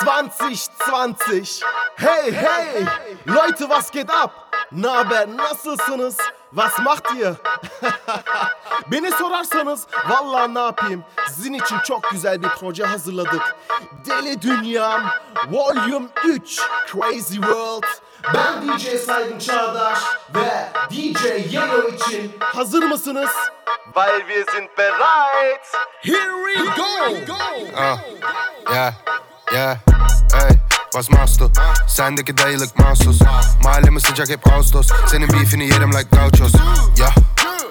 [0.00, 1.44] 2020.
[1.96, 2.86] Hey, hey,
[3.26, 4.30] Leute, was geht ab?
[4.72, 6.16] Na haber, nasılsınız?
[6.54, 7.34] Was macht ihr?
[8.90, 11.04] Beni sorarsanız vallahi ne yapayım?
[11.28, 13.56] Sizin için çok güzel bir proje hazırladık.
[14.06, 15.02] Deli Dünyam
[15.50, 16.60] Volume 3
[16.92, 17.84] Crazy World.
[18.34, 19.98] Ben DJ Saygın Çağdaş
[20.34, 23.30] ve DJ Yellow için hazır mısınız?
[23.94, 25.60] Weil wir sind bereit.
[26.02, 27.36] Here we go.
[27.72, 27.98] Uh,
[28.72, 28.94] yeah,
[29.52, 29.89] yeah,
[30.34, 30.56] ey
[30.94, 31.52] Was machst du?
[31.86, 33.18] Sendeki dayılık mahsus.
[33.64, 34.88] Mahallemiz sıcak hep Ağustos.
[35.06, 36.52] Senin beefini yerim like gauchos.
[36.98, 37.14] Yeah,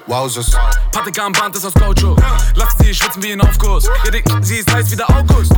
[0.06, 0.50] wowzers
[0.92, 2.16] Patagon Band ist aus Gaucho.
[2.56, 3.84] Lass sie schwitzen wie ein Aufguss.
[4.04, 5.52] Ja, Dick, sie ist heiß wie der August.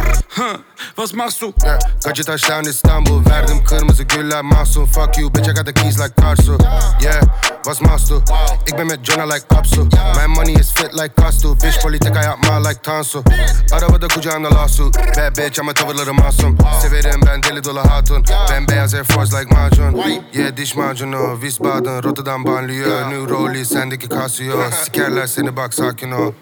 [0.96, 1.52] Was machst du?
[1.64, 1.78] yeah.
[2.04, 6.58] Gacı İstanbul Verdim kırmızı güller mahzun Fuck you bitch I got the keys like Karsu
[7.00, 7.20] Yeah,
[7.64, 8.22] was machst du?
[8.66, 9.84] Ik ben met Jonah like Apsu
[10.16, 13.24] My money is fit like Kastu Bitch politika yapma like Tansu
[13.72, 18.94] Arabada kucağında lawsuit Bad bitch ama tavırları masum Severim ben deli dolu hatun Ben beyaz
[18.94, 20.02] Air Force like macun
[20.34, 26.32] Yeah diş macunu Wiesbaden Rotterdam banliyö New Rollie sendeki Casio Sikerler seni bak sakin ol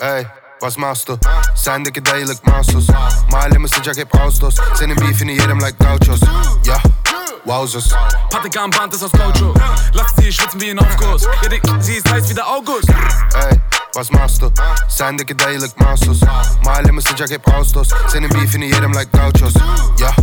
[0.00, 0.26] Ey
[0.62, 1.18] Was machst du?
[1.54, 2.86] Sendeki dayılık mahsus
[3.32, 6.20] Mahallemiz sıcak hep Ağustos Senin beefini yerim like gauchos
[6.66, 6.82] Yeah,
[7.46, 7.92] wowzers
[8.30, 9.54] Patagon Band ist aus Gaucho.
[9.94, 11.22] Lass sie schwitzen wie ein Aufguss.
[11.50, 12.88] Dick, sie ist heiß wie der August.
[12.88, 13.60] Ey,
[13.94, 14.52] was machst du?
[14.88, 16.20] Sendeki dayılık mahsus
[16.64, 19.54] Mahallemiz sıcak hep Ağustos Senin beefini yerim like gauchos
[20.00, 20.14] Yeah,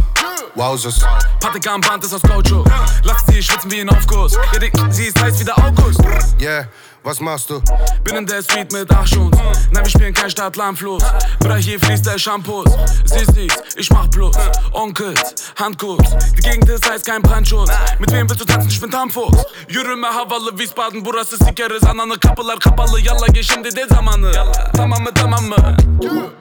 [0.55, 0.99] wowzers
[1.39, 2.63] Patagon Band ist aus Gaucho.
[3.03, 4.37] Lass sie schwitzen wie ein Aufguss.
[4.53, 6.01] Ja, Dick, sie ist heiß wie der August.
[6.39, 6.67] Yeah,
[7.05, 7.61] was machst du?
[8.03, 9.37] Bin in der Suite mit Achschons.
[9.71, 11.03] Nein, wir spielen kein Stadtlandfluss.
[11.39, 12.65] Bruder, hier fließt der Shampoos.
[13.05, 14.35] Sie sieht, ich mach plus.
[14.73, 16.01] Onkels, Handkuss.
[16.37, 17.71] Die Gegend ist heiß, kein Brandschutz.
[17.99, 18.69] Mit wem willst du tanzen?
[18.69, 19.43] Ich bin Tamfuchs.
[19.69, 21.05] Yürüme havalı Wiesbaden.
[21.05, 21.83] Burası sikeriz.
[21.83, 23.01] Ananı kapılar kapalı.
[23.01, 24.31] Yalla geh şimdi de zamanı.
[24.73, 25.77] Tamam mı, tamam mı?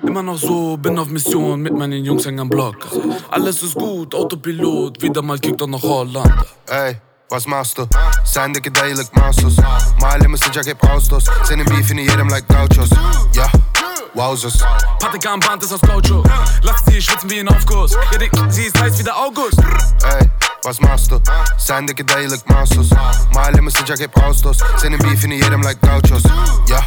[0.03, 2.77] Immer noch so, bin auf Mission mit meinen Jungs eng am Block.
[3.33, 5.03] Alles ist gut, Autopilot.
[5.03, 6.33] Wieder mal kickt er nach Holland.
[6.69, 6.97] Ey,
[7.35, 7.89] was machst du?
[8.25, 9.57] Sendeki dayılık mahsus
[10.01, 12.91] Mahallemiz sıcak hep Ağustos Senin beefini yerim like gauchos
[13.37, 13.53] Yeah,
[14.15, 14.63] wowzers
[15.01, 16.23] Patagon Band ist aus Gaucho.
[16.65, 17.97] Lass sie schwitzen wie ein Aufguss.
[18.21, 19.59] Dick, sie ist heiß wie der August.
[20.05, 20.31] Ey,
[20.65, 21.21] was machst du?
[21.59, 22.91] Sendeki dayılık mahsus
[23.35, 26.23] Mahallemiz sıcak hep Ağustos Senin beefini yerim like gauchos
[26.69, 26.85] Yeah,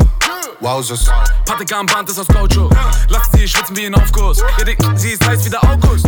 [0.61, 1.09] wowzers
[1.45, 2.69] Patagon Band ist aus Gaucho.
[3.09, 4.41] Lass sie schwitzen wie ein Aufguss.
[4.65, 6.05] Dick, sie ist heiß wie der August.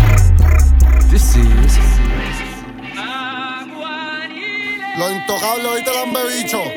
[1.11, 1.77] This is
[4.97, 6.63] Lo intocable, ahorita lo han bebicho.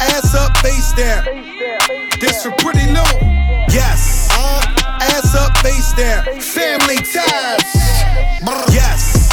[0.00, 1.24] Ass up, face down.
[2.20, 3.02] This for pretty new.
[3.68, 4.28] Yes.
[4.32, 4.62] Uh.
[5.00, 6.24] Ass up, face down.
[6.40, 7.62] Family ties.
[8.72, 9.28] Yes.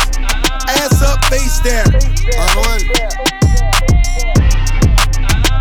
[0.68, 1.86] Ass up, face down.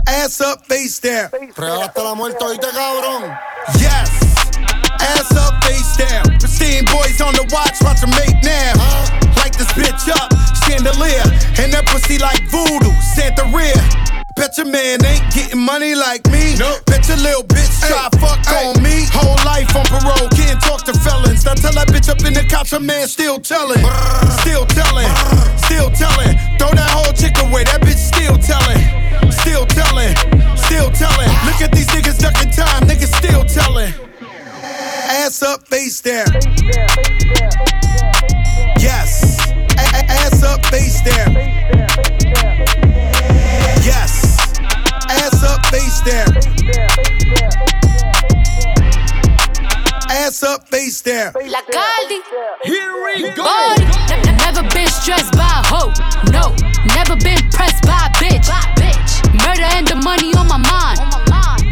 [0.06, 1.31] Ass up, face down.
[1.56, 3.36] regalaste la muerte, oíste, cabrón.
[3.78, 4.10] Yes.
[5.00, 6.38] Ass up, face down.
[6.38, 8.72] Pristine boys on the watch, watch them make now.
[8.76, 9.23] Uh.
[9.44, 10.32] Light this bitch up,
[10.65, 11.21] chandelier.
[11.60, 13.77] And that pussy like voodoo, Santa rear.
[14.41, 16.56] Bet your man ain't getting money like me.
[16.56, 16.81] Nope.
[16.88, 19.04] Bet your little bitch try fuck on me.
[19.12, 21.44] Whole life on parole, can't talk to felons.
[21.44, 23.84] Now tell that bitch up in the couch, her man still telling.
[24.41, 25.12] Still telling,
[25.60, 26.41] still telling.
[26.56, 28.81] Throw that whole chick away, that bitch still telling.
[29.28, 30.16] Still telling,
[30.56, 31.28] still telling.
[31.44, 33.93] Look at these niggas ducking time, niggas still telling.
[35.21, 36.33] Ass up, face down.
[38.84, 39.34] Yes.
[40.09, 41.34] A- a- ass up, face down.
[43.84, 44.59] Yes.
[45.09, 46.28] Ass up, face down.
[50.10, 51.32] Ass up, face down.
[51.47, 52.20] La Caldi.
[52.62, 53.44] Here we go.
[53.44, 53.84] Body.
[53.84, 55.92] Ne- ne- Never been stressed by a hoe.
[56.31, 56.54] No.
[56.94, 58.48] Never been pressed by a bitch.
[59.34, 61.00] Murder and the money on my mind.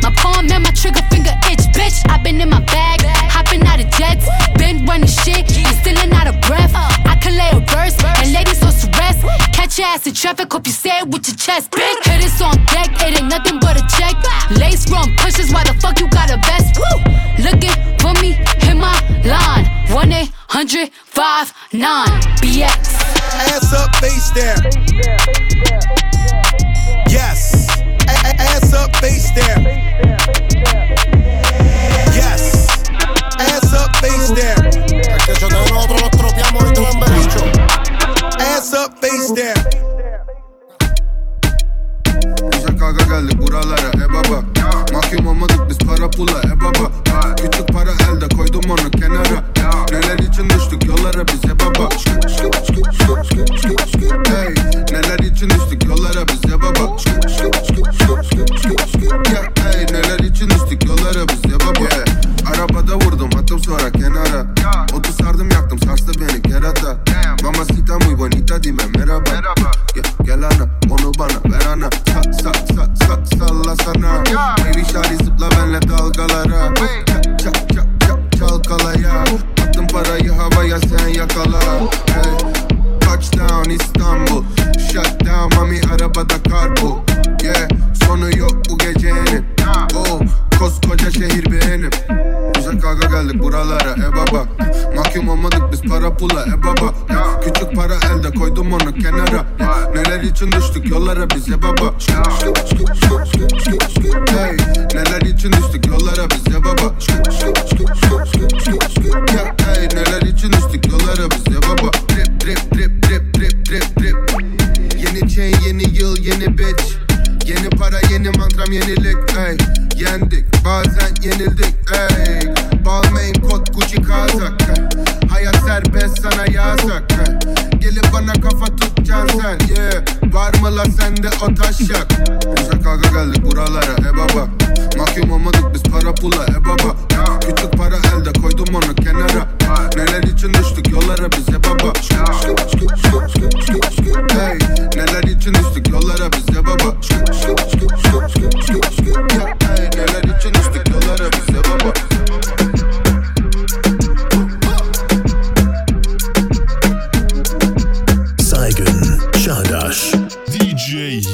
[0.02, 2.02] My palm and my trigger finger itch, bitch.
[2.10, 4.26] i been in my bag, hopping out of jets.
[4.58, 6.72] Been running shit, and stealing out of breath.
[6.74, 8.66] I can lay a verse, and ladies to
[8.98, 9.22] rest.
[9.52, 12.04] Catch your ass in traffic, hope you say it with your chest, bitch.
[12.04, 14.16] Hit this on deck, it ain't nothing but a check.
[14.58, 16.78] Lace run pushes, why the fuck you got a vest?
[16.78, 16.98] Woo!
[17.46, 19.66] Looking for me, hit my line.
[19.92, 22.06] 1 800 59
[22.42, 22.72] BX.
[23.54, 24.62] Ass up, face down.
[27.08, 27.82] Yes.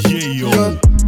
[0.06, 0.50] Yeyo.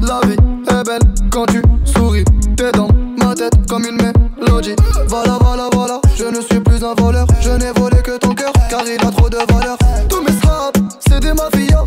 [0.01, 0.37] La vie
[0.69, 1.01] est belle
[1.31, 2.25] quand tu souris.
[2.57, 2.89] T'es dans
[3.19, 4.75] ma tête comme une mélodie.
[5.09, 6.01] Voilà, voilà, voilà.
[6.17, 7.27] Je ne suis plus un voleur.
[7.41, 9.77] Je n'ai volé que ton cœur car il a trop de valeur.
[10.09, 11.85] Tous mes straps, c'est des mafias.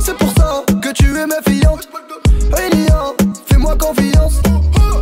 [0.00, 1.88] C'est pour ça que tu es méfiante.
[2.58, 3.12] Elia,
[3.46, 4.40] fais-moi confiance.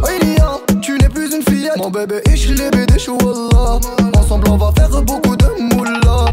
[0.08, 1.76] Elia, tu n'es plus une fillette.
[1.78, 3.78] Mon bébé, ich liebe dich, wallah.
[4.18, 6.26] Ensemble, on va faire beaucoup de moula.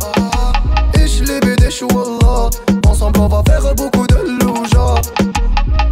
[0.96, 2.50] Ich liebe dich, wallah.
[2.88, 4.47] Ensemble, on va faire beaucoup de louja.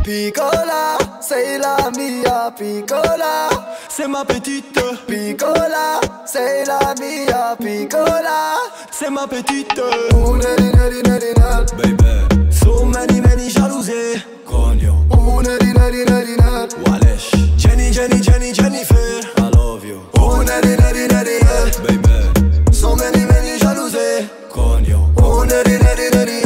[0.06, 3.50] Piccola, c'est la mia piccola.
[3.90, 8.54] C'est ma petite piccola, c'est la mia piccola.
[8.92, 9.82] C'est ma petite.
[10.14, 11.34] Oh, neri, neri, neri.
[11.76, 12.52] Baby.
[12.52, 14.22] So many, many jalousies.
[14.46, 15.08] Cogno.
[15.10, 16.70] Oh, neri, neri, neri, neri.
[16.86, 17.32] Walesh.
[17.58, 19.22] Jenny, Jenny, Jenny, Jennifer.
[19.40, 20.02] I love you.
[20.20, 21.40] Oh, neri, neri, neri.
[21.82, 22.72] Baby.
[22.72, 24.30] So many, many jalousies.
[24.52, 25.10] Cogno.
[25.18, 26.42] Oh, neri, neri, neri.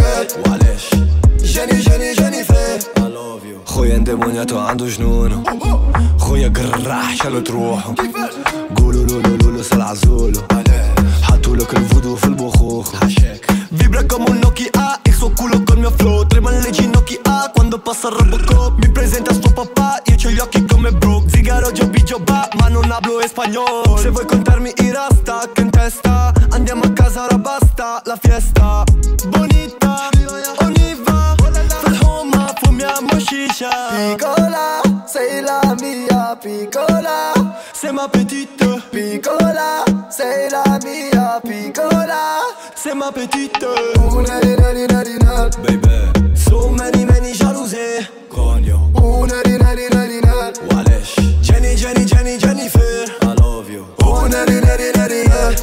[0.45, 0.91] Walesh.
[1.43, 2.28] Jenny, Jenny, Jennifer.
[3.68, 3.68] I love you.
[3.68, 5.42] خويا اندمونياتو عنده جنونه
[6.18, 7.94] خويا قراح شالت روحه
[8.76, 10.40] قولوا لولو لولو سلع زولو
[11.22, 12.94] حطوا لك الفودو في البخوخ
[13.78, 18.08] Vibra como un Nokia, ex suo culo col mio flow Trema le ginocchia quando passa
[18.08, 22.48] il Robocop Mi presenta suo papà, io c'ho gli occhi come Brooke Zigaro, Joby, Joba,
[22.58, 27.24] ma non hablo espagnolo Se vuoi contarmi i rasta, che in testa Andiamo a casa,
[27.24, 28.84] ora basta, la fiesta
[29.32, 30.08] Bonita,
[30.64, 31.17] ogni va
[32.79, 37.33] mia mochisha Picola, sei la mia piccola
[37.73, 38.63] C'est ma petite.
[38.91, 42.41] Picola, c'est la mia piccola
[42.75, 43.65] C'est ma petite.
[44.11, 44.55] Una di
[45.61, 46.35] Baby.
[46.35, 50.19] So many many jalousé Cogno Una di nadi nadi
[51.41, 53.05] Jenny Jenny Jenny Jennifer.
[53.21, 53.85] I love you.
[54.03, 54.59] Una di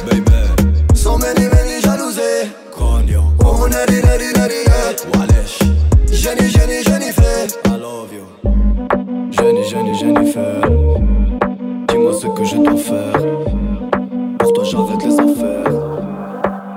[0.05, 0.95] Baby.
[0.95, 5.57] So many many jalousé Cogno Una di nadi nadi nad Walesh.
[6.11, 6.56] Jenny
[9.47, 10.61] Jenny, Jenny, Jennifer.
[11.87, 13.13] Dis-moi ce que je dois faire.
[14.39, 15.71] Pour toi j'arrête les affaires.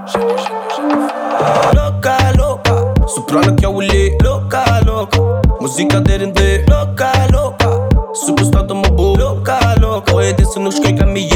[0.07, 1.73] Jenny, Jenny, Jennifer.
[1.75, 3.09] Loca, loca.
[3.09, 5.19] Soprano que é o Lee Loca, loca.
[5.61, 7.89] Música derinde Loca, loca.
[8.15, 10.15] Superstar do Mabu Loca, loca.
[10.15, 11.30] O Edison nos que caminhei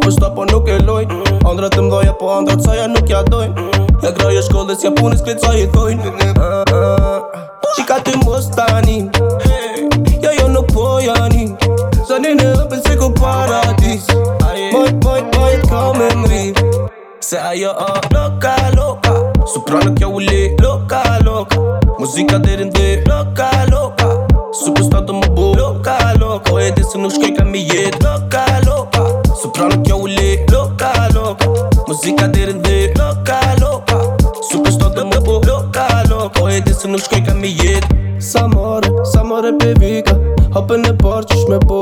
[0.00, 1.04] superstar på nuk e loj.
[1.50, 3.68] Andra të mdoja po andra të saja nuk ja dojnë
[4.00, 7.20] E graja shkollës ja punës kretë sa i thojnë ah.
[7.76, 9.10] Chica ty mos tani?
[9.44, 9.88] Hey.
[10.22, 11.50] Ja jo nuk po jani.
[12.08, 14.08] Zani në ëpën se ku paradis.
[14.72, 16.42] Moj, moj, moj, ka me mri.
[17.20, 19.14] Se ajo o loka, loka.
[19.52, 21.60] Soprano kjo u li Loka, loka.
[21.98, 24.10] Muzika deri ndi Loka, loka.
[24.64, 26.52] Superstar të më bu Loka, loka.
[26.52, 27.44] O e di se nuk shkoj ka
[31.90, 33.96] Muzika deri ndi Loka, loka.
[34.46, 35.40] Superstar të më bu.
[35.42, 36.42] Loka, loka.
[36.44, 37.82] O e di se nuk shkoj ka mi jet
[38.22, 40.14] Sa more, sa more pe vika.
[40.54, 41.80] Hopën e parë qysh me bo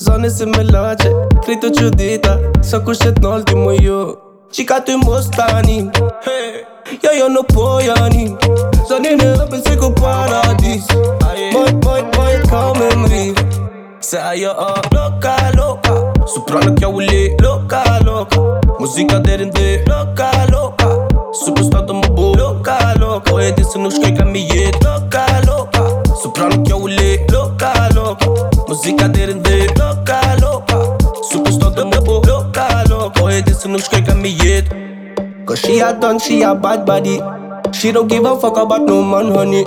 [0.00, 1.12] Zani si me lache,
[1.44, 2.32] krejtë të qudita
[2.64, 3.98] Sa kur shet nalë ti më ju
[4.52, 5.76] Qika ty mos tani.
[6.24, 6.64] Hey.
[7.04, 8.30] Ja jo nuk po jani.
[8.88, 10.88] Zani në hëpën si ku paradis.
[11.52, 13.22] Moj, moj, moj, ka me mri.
[14.00, 18.40] Se ajo o loka, loka Soprano kjo u li Loka, loka
[18.80, 20.86] Muzika deri ndi Loka, loka
[21.44, 25.26] Superstar më bu Loka, loka O e di se nuk shkoj ka mi jet Loka,
[25.46, 25.82] loka
[26.22, 26.56] Soprano
[27.32, 28.26] Loka, loka
[28.68, 30.76] Muzika deri ndi Loka, loka
[31.30, 34.02] Superstar më bu Loka, loka O e di se nuk shkoj.
[35.52, 37.20] Cause she a done, she a bad body.
[37.72, 39.64] She don't give a fuck about no man, honey.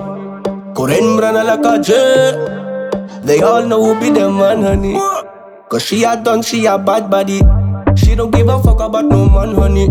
[0.74, 3.24] Koren brana like a jet.
[3.24, 4.96] They all know who be the man, honey.
[5.70, 7.40] Cause she a done, she a bad body.
[7.96, 9.88] She don't give a fuck about no man, honey.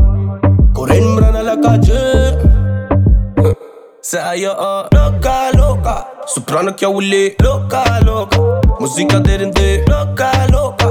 [0.75, 2.54] Corren brana like a jet.
[4.04, 8.38] Say jag är loka, loka Soprano que jag vill loka, loka
[8.81, 10.88] Musika där inte loka, loka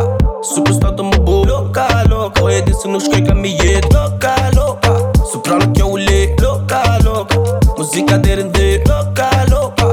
[0.56, 5.14] Superstar de bo loka, loka Och är det så nu ska jag mig loka, loka
[5.34, 7.38] Soprano que jag vill loka, loka
[7.78, 9.86] Musika där inte loka, loka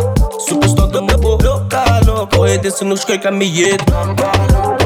[0.48, 4.79] Superstar de bo loka, loka Och är det så nu ska jag mig loka, loka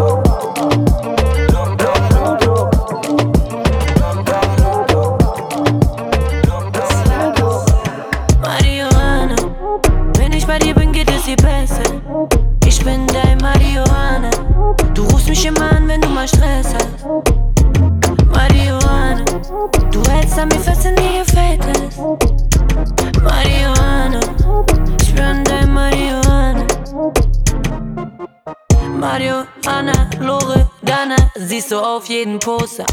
[32.44, 32.84] Poster.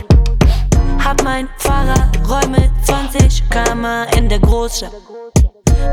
[1.04, 4.94] Hab mein Fahrer, Räume 20 Kammer in der Großstadt.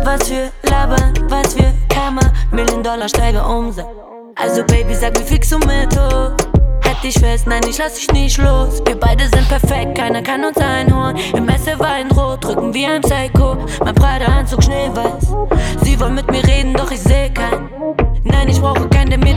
[0.05, 3.89] Was für Labern, was für Kammer, Million Dollar steige Umsatz.
[4.37, 6.37] Also Baby, sag mir fix und mit hoch.
[6.85, 8.81] Halt dich fest, nein, ich lass dich nicht los.
[8.87, 11.17] Wir beide sind perfekt, keiner kann uns einholen.
[11.35, 13.57] Im Messe Weinrot, drücken wie ein Psycho.
[13.85, 15.35] Mein Prada-Anzug schneeweiß.
[15.83, 17.68] Sie wollen mit mir reden, doch ich seh keinen.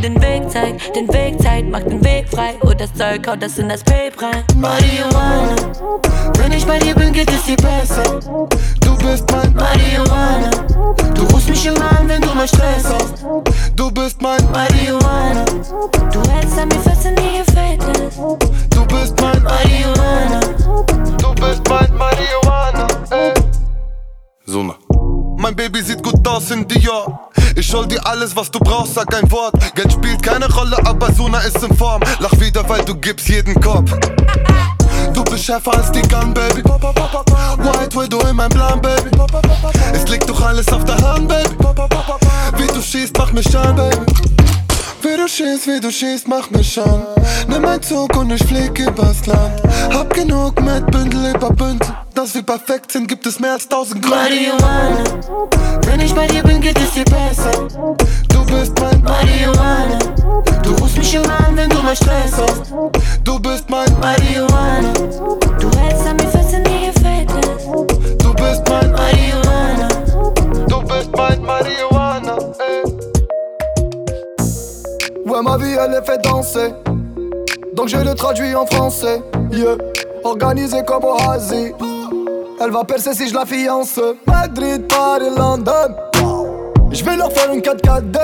[0.02, 0.96] Den Weg zeigt.
[0.96, 2.56] Den Weg zeigt, macht den Weg frei.
[2.62, 4.44] Und das Zeug haut das in das Pape rein.
[4.56, 5.56] Marihuana,
[6.38, 8.20] wenn ich bei dir bin, geht es dir besser.
[8.82, 10.50] Du bist mein Marihuana,
[11.14, 13.26] du rufst mich immer an, wenn du mal Stress hast.
[13.76, 18.16] Du bist mein Marihuana, du hältst an mir fest und dir gefällt es.
[18.70, 20.40] Du bist mein Marihuana,
[21.18, 23.34] Du bist mein Marihuana, ey.
[24.46, 24.76] Zona.
[25.38, 27.31] Mein Baby sieht gut aus in Dior.
[27.62, 29.54] Ich hol dir alles, was du brauchst, sag ein Wort.
[29.76, 32.02] Geld spielt keine Rolle, aber Suna ist in Form.
[32.18, 33.92] Lach wieder, weil du gibst jeden Kopf.
[35.14, 36.64] Du bist schärfer als die Gun, Baby.
[36.64, 39.12] White Widow in meinem Plan, Baby.
[39.94, 41.56] Es liegt doch alles auf der Hand, Baby.
[42.58, 44.06] Wie du schießt, mach mich an, Baby.
[45.04, 47.04] Wie du schießt, wie du schießt, mach mich an.
[47.48, 49.62] Nimm ein Zug und ich flieg übers Land.
[49.92, 51.90] Hab genug mit Bündel über Bündel.
[52.14, 54.18] Dass wir perfekt sind, gibt es mehr als tausend Gründe.
[54.18, 55.04] Marihuana,
[55.88, 57.68] wenn ich bei dir bin, geht es dir besser.
[58.30, 59.98] Du bist mein Marihuana,
[60.62, 62.72] du rufst mich immer an, wenn du mal Stress hast.
[63.24, 67.66] Du bist mein Marihuana, du hältst an mir fest und dir gefällt es.
[68.18, 69.41] Du bist mein Marihuana,
[75.52, 76.74] ma vie elle est fait danser.
[77.74, 79.22] Donc je le traduis en français.
[79.52, 79.76] Yeah,
[80.24, 81.74] organisé comme Hazi.
[82.62, 84.00] Elle va percer si je la fiance.
[84.28, 85.96] Madrid, Paris, London.
[86.92, 88.20] Je vais leur faire une 4-4-2.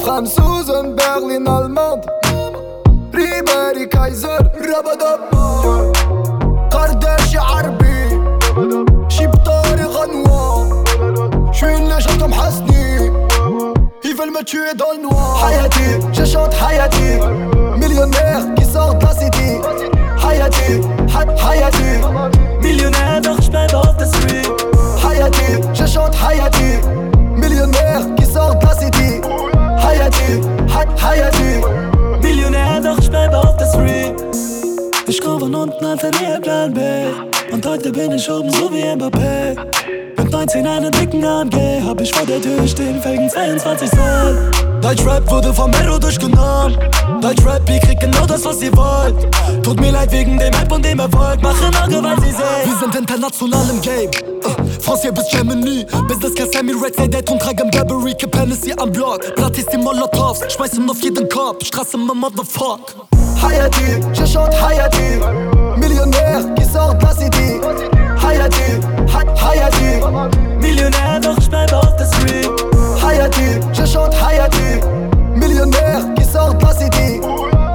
[0.00, 2.06] Franzosen, Berlin, Allemande.
[3.12, 5.20] Ribéry, Kaiser, Rabadab.
[6.70, 7.96] Kardashian, Arbi.
[9.08, 10.66] Chiptari, Renoir.
[11.52, 12.75] J'suis une légende comme Hasni.
[14.36, 15.42] Me tuer dans le noir.
[15.46, 15.80] Hayati,
[16.12, 17.18] je chante Hayati.
[17.78, 19.60] Millionnaire qui sort de la city.
[20.22, 22.60] Hayati, Ha- Hayati.
[22.60, 24.46] Millionär, doch ich auf der Street.
[25.02, 26.80] Hayati, je chante Hayati.
[27.34, 29.20] Millionnaire qui sort de la city.
[29.82, 31.62] Hayati, Ha- Hayati.
[32.20, 34.35] Millionär, doch ich auf der Street.
[35.08, 36.80] Ich komm von unten an für ihr Plan B.
[37.52, 39.56] Und heute bin ich oben so wie Mbappé.
[40.16, 44.50] Mit 19 einer dicken AMG hab ich vor der Tür stehen, Felgen 22 Zoll.
[44.82, 46.76] Deutschrap wurde vom Mero durchgenommen.
[47.20, 49.14] Deutschrap, ihr kriegt genau das, was ihr wollt.
[49.62, 51.40] Tut mir leid wegen dem Hype und dem Erfolg.
[51.40, 52.64] Machen Auge, weil sie sehen.
[52.64, 54.10] Wir sind international im Game.
[54.44, 55.86] Uh, France bis Germany.
[56.08, 58.12] Business Class, Sammy Red, say Date und tragen Burberry.
[58.14, 59.20] Kip Hennessy am Block.
[59.36, 60.40] Gratis die Molotovs.
[60.52, 61.64] Schmeißen auf jeden Kopf.
[61.64, 63.15] Straße, Motherfuck.
[63.42, 65.20] Hayati, je chante Hayati.
[65.76, 67.60] Millionnaire qui sort de la city.
[68.22, 68.80] Hayati,
[69.12, 70.00] Ha- Hayati.
[71.22, 72.48] Doch ich bleibe auf der Street.
[73.02, 74.80] Hayati, je chante Hayati.
[75.34, 77.20] Millionnaire qui sort de la city.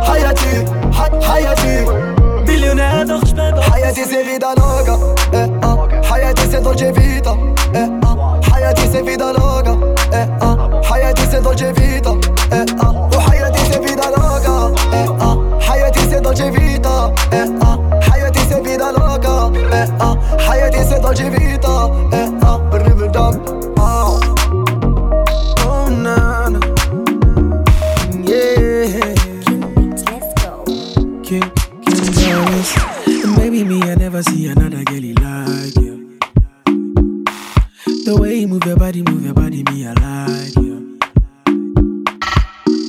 [0.08, 1.86] Hayati, Ha- Hayati.
[2.48, 4.98] Ich bleibe auf der Hayati c'est vida loca.
[5.34, 5.78] Eh, ah.
[6.14, 7.34] Hayati c'est dolce vita.
[7.74, 8.40] Eh, ah.
[8.56, 9.78] Hayati c'est vida loca.
[10.14, 10.58] Eh, ah.
[10.92, 12.12] Hayati c'est dolce vita.
[12.52, 12.94] Eh, ah.
[21.12, 21.92] Dolce vita.
[25.60, 26.60] Oh, na, na.
[28.24, 29.12] Yeah.
[31.22, 31.52] King.
[33.26, 36.18] And maybe me, I never see another girlie like you.
[38.06, 40.98] The way you move your body, move your body, me, I like you.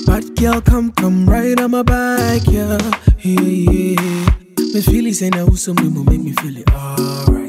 [0.06, 2.78] Bad girl, come, come right on my back, yeah,
[3.18, 4.30] yeah, yeah.
[4.74, 7.41] Me feel it, saying who's some will make me feel it alright,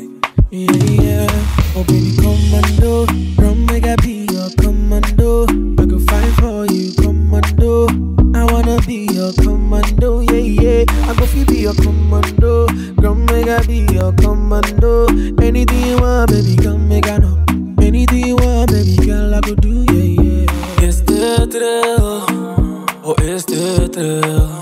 [0.53, 1.27] yeah, yeah.
[1.75, 3.05] Oh baby, commando,
[3.38, 5.45] come make I be your commando.
[5.81, 7.88] I go fight for you, commando.
[8.36, 10.86] I wanna be your commando, yeah, yeah.
[11.10, 12.67] I go feel be your commando,
[13.01, 15.07] come make I be your commando.
[15.41, 17.43] Anything you want, baby, come make I know.
[17.81, 20.88] Anything you want, baby girl, I go do, yeah, yeah.
[20.88, 22.86] Is dit real?
[23.03, 24.62] Or is dit real?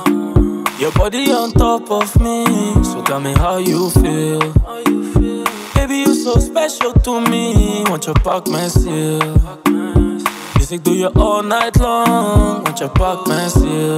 [0.80, 2.46] Your body on top of me,
[2.84, 4.61] so tell me how you feel.
[6.24, 9.20] You so special to me, want je pak mijn ziel.
[10.54, 13.98] Dus ik doe je all night long, want je pak mijn ziel.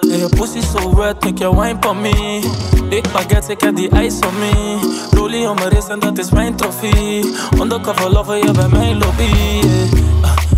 [0.00, 2.40] Yeah, your pussy so wet, make your wine for me.
[2.88, 4.78] Dik baguette, ik heb die ice on me.
[5.10, 7.34] Rollie om mijn wrist en dat is mijn trofee.
[7.60, 9.22] Undercover lover, bij mijn lobby.
[9.22, 9.92] Yeah.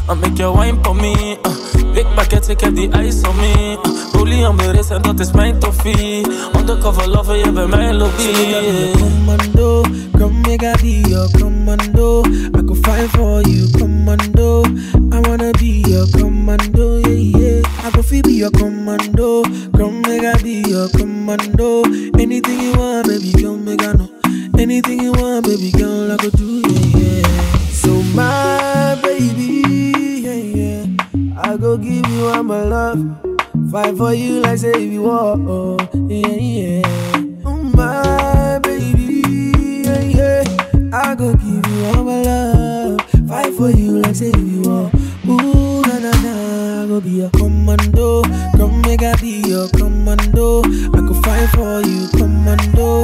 [0.08, 1.38] Uh, make your wine for me.
[1.46, 3.78] Uh, big baguette, ik heb die ijs on me.
[4.12, 6.22] Rollie om mijn wrist en dat is mijn trofee.
[6.58, 8.22] Undercover lover, je bij mijn lobby.
[8.98, 9.84] Commando,
[10.18, 12.22] come make be your commando.
[12.24, 14.62] I go fight for you, commando.
[15.12, 17.86] I wanna be your commando, yeah, yeah.
[17.86, 19.42] I go feel be your commando.
[19.76, 21.82] Come make be your commando.
[22.18, 24.08] Anything you want, baby, come make I know.
[24.58, 27.26] Anything you want, baby, girl, I go do, yeah, yeah.
[27.72, 28.49] So my
[31.70, 32.98] go give you all my love.
[33.70, 35.76] Fight for you like say you want, oh,
[36.08, 36.82] yeah, yeah.
[37.44, 39.22] Oh, my baby,
[39.86, 40.90] yeah, yeah.
[40.92, 43.00] I go give you all my love.
[43.28, 44.94] Fight for you like say you want.
[45.28, 48.22] Ooh, na na na, I go be your commando.
[48.58, 50.62] Come make I be your commando.
[50.64, 53.02] I go fight for you, commando.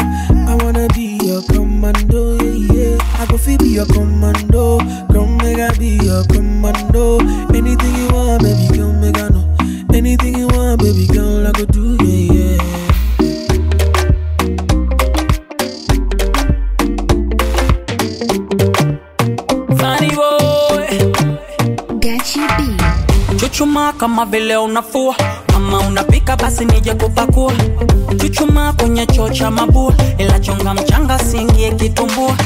[0.51, 2.76] I wanna be your commando, yeah, yeah.
[3.19, 4.79] I go feel be your commando.
[5.13, 7.19] Come make I be your commando.
[7.55, 9.57] Anything you want, baby, come make I know.
[9.95, 13.67] Anything you want, baby girl, I go do, yeah, yeah.
[19.79, 20.89] Funny boy.
[22.01, 22.77] Gachi B.
[23.39, 25.15] Chuchuma kama vile unafua
[25.47, 27.53] kama unapika basi nije kupakua
[28.17, 32.37] chuchuma kwenye choo cha mabua ila chonga mchanga singie kitumbua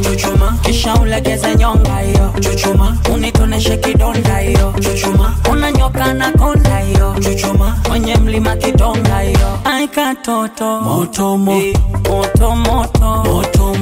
[0.00, 0.58] chuchuma.
[0.62, 2.32] Kisha ulegeze nyonga hiyo.
[2.40, 2.96] Chuchuma.
[3.14, 4.74] Unitoneshe kidonda hiyo.
[4.80, 5.34] Chuchuma.
[5.52, 7.14] Una nyoka na konda hiyo.
[7.20, 7.78] Chuchuma.
[7.88, 9.58] Mwenye mlima kidonga hiyo.
[9.64, 12.50] Aikatoto moto moto moto.
[12.56, 13.76] Moto moto moto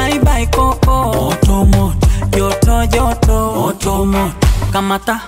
[0.00, 3.52] aibaikoko moto moto joto joto.
[3.56, 4.34] Moto moto
[4.72, 5.20] kamata.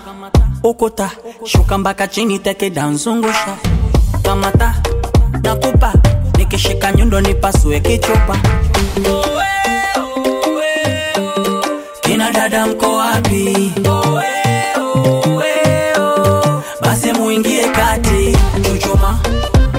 [0.65, 1.11] Ukuta
[1.45, 3.57] shuka mpaka chini tekida nzungusha
[4.23, 4.75] kamata.
[5.43, 5.93] Nakupa
[6.39, 8.37] nikishika nyundo nipasue kichupa
[12.23, 13.73] akina dada mko wapi?
[16.81, 18.37] Basi muingie kati.
[18.63, 19.19] Chochoma,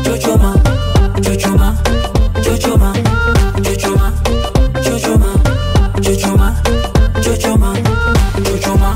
[0.03, 0.55] chochoma,
[1.21, 1.75] chochoma,
[2.43, 2.93] chochoma,
[3.63, 4.11] chochoma,
[4.83, 5.29] chochoma,
[6.01, 6.55] chochoma,
[7.21, 7.75] chochoma,
[8.43, 8.91] chochoma,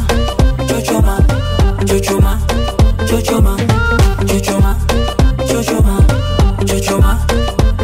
[0.68, 1.18] chochoma,
[1.88, 2.38] chochoma,
[3.08, 3.58] chochoma,
[4.28, 4.76] chochoma,
[5.48, 5.96] chochoma,
[6.66, 7.20] chochoma,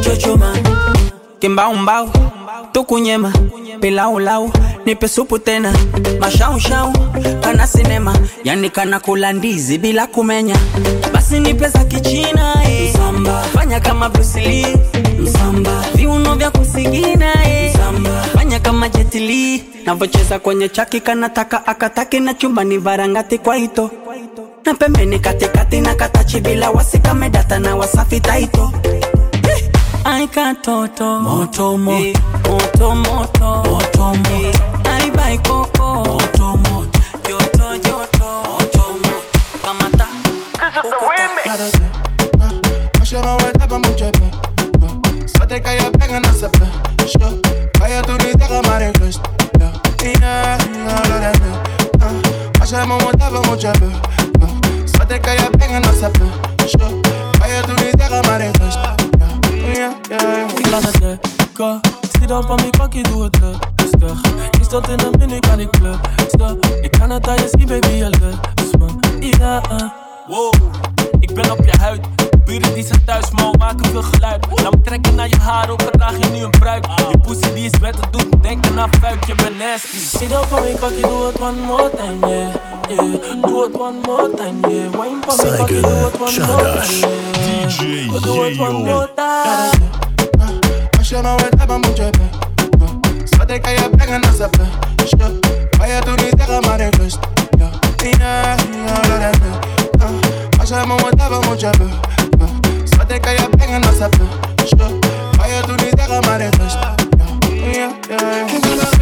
[0.02, 0.54] chochoma,
[2.72, 3.34] tukunyema
[3.82, 4.52] pilau lau
[4.86, 5.74] nipe supu tena.
[6.20, 6.94] Mashaushau
[7.42, 8.18] kana sinema.
[8.44, 10.56] Yani kana kula ndizi bila kumenya.
[11.14, 12.94] Basi nipe za kichina eh.
[13.54, 14.68] fanya kama brusili
[15.20, 15.84] msamba.
[15.96, 17.74] Viuno vya kusigina eh.
[18.34, 23.92] fanya kama jetili navocheza kwenye chaki kanataka akataki na chumbani varangati kwa ito.
[24.66, 28.72] Na pembeni katikati na katachi bila wasikamedata na wasafi taito
[30.06, 31.04] I can't toto.
[31.04, 33.64] Eh, moto moto moto.
[33.64, 36.04] Moto moto eh, moto aibai koko.
[36.04, 39.22] Moto moto joto joto moto moto
[39.64, 40.08] kamata.
[40.60, 41.74] This is the remix.
[43.00, 44.32] Mashama wetaka mchepe
[45.38, 46.66] Sote kaya penga na sepe
[47.08, 47.42] Sure.
[47.80, 49.22] Kaya tunitaka mare Christ
[49.60, 52.60] Yeah, yeah, yeah, yeah.
[52.60, 53.86] Mashama wetaka mchepe
[54.86, 56.26] Sote kaya penga na sepe
[56.68, 57.02] Sure.
[57.40, 58.80] Kaya tunitaka mare Christ
[60.74, 61.02] yeah, Ik laat het
[61.38, 61.80] lekker.
[62.12, 63.38] Zie dan van mijn pakje, doe het
[63.76, 64.22] rustig.
[64.52, 65.70] Je stond in de menu, kan ik.
[66.82, 69.28] Ik kan het aan je zien, baby, je lust me.
[69.38, 69.90] Ja, uh.
[70.28, 70.54] Wow,
[71.20, 72.02] ik ben op je huid.
[72.46, 74.46] Buren die zijn thuis, maar maken veel geluid.
[74.64, 76.86] Laat me trekken naar je haar, ook al draag je nu een pruik.
[76.86, 80.18] Je pussy die is wet, het doet me denken aan fuik, je bent nasty.
[80.18, 82.54] Zie dan van mijn pakje, doe het one more time, yeah.
[82.90, 83.42] yeah.
[83.42, 84.92] Doe het one more time, yeah.
[84.92, 87.70] Wine van mijn pakje, doe het one more time, yeah.
[87.70, 90.13] DJ Doe het one more time.
[91.04, 92.28] Siema łetaba mu ciebie
[93.26, 94.66] Spotyka ja biega na zapę
[95.80, 97.20] Moja tu nie zdechła Mary Christ
[97.60, 98.58] Yeah, yeah,
[99.10, 99.32] la, la, la
[100.58, 101.86] Marzę mu łetaba mu ciebie
[102.86, 104.24] Spotyka ja biega na zapę
[105.38, 106.78] Moja tu nie zdechła Mary Christ
[107.76, 108.94] Yeah, yeah, yeah.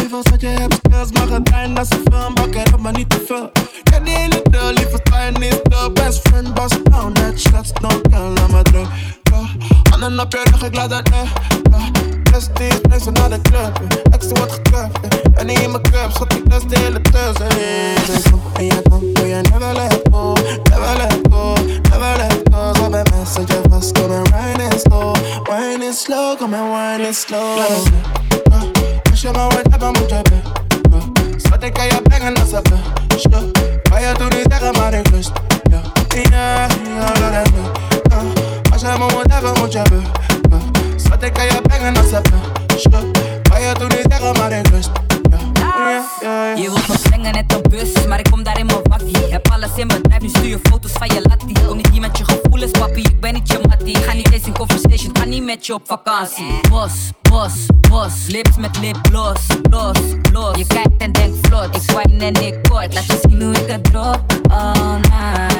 [0.00, 3.24] Liever, zat je hebt skills Maar gedaan als een film, bak het maar niet te
[3.26, 3.50] veel
[3.82, 6.54] Ken die hele drill, liever zijn is de best friend.
[6.54, 8.88] Bust down, that shots, no kill, laat me druk
[9.90, 11.32] Handen op je rug, ik laat dat neer.
[12.22, 13.80] Prestige, mensen naar de club.
[13.88, 14.14] Eh.
[14.14, 15.00] Extra wordt gekleurd.
[15.00, 15.40] Eh.
[15.40, 17.48] En niet in mijn club, schat ik dus de hele tussen.
[17.48, 18.58] Eh.
[18.58, 20.32] En je komt, doe je never let go.
[20.70, 21.54] Never let go,
[21.90, 22.74] never let go.
[22.74, 23.02] Zo mij
[23.34, 25.16] zit je vast, kom en wine it slow.
[25.42, 27.58] Wine it slow, kom en wine it slow.
[29.10, 31.14] Als je maar wat hebben, moet je bellen.
[31.36, 32.62] Schat ik kan je brengen naar ze
[33.06, 33.28] busje.
[33.90, 35.30] Kan je toen niet zeggen, maar ik lust
[35.70, 35.80] ja.
[36.08, 37.42] Ja, ja, ja, ja,
[38.86, 39.82] Als je me hebben, moet je
[40.48, 40.72] bellen.
[40.96, 42.20] Schat ik kan je brengen ze.
[43.50, 44.90] Kan je toen niet zeggen, maar ik lust
[46.56, 49.16] Je wilt me brengen net een bus, maar ik kom daar in mijn wakkie.
[49.30, 51.66] Heb alles in bedrijf, nu stuur je foto's van je lattie.
[51.66, 53.96] Kom niet hier met je gevoelens, papi, ik ben niet je mattie.
[53.96, 56.60] Ga niet eens in conversation, ga niet met je op vakantie.
[56.70, 57.52] Bos, bos,
[57.88, 59.98] bos, lips met lip, los, los,
[60.32, 60.56] los.
[60.58, 62.94] Je kijkt en denkt vlot, ik wine en ik kort.
[62.94, 65.54] Laat je zien hoe ik het drop, all night.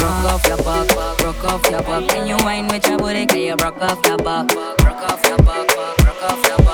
[0.00, 2.10] Rock off your buck, rock off your buck.
[2.10, 4.52] En je wine met je booty, rock off your buck.
[4.84, 6.69] Rock off your buck, rock off your buck.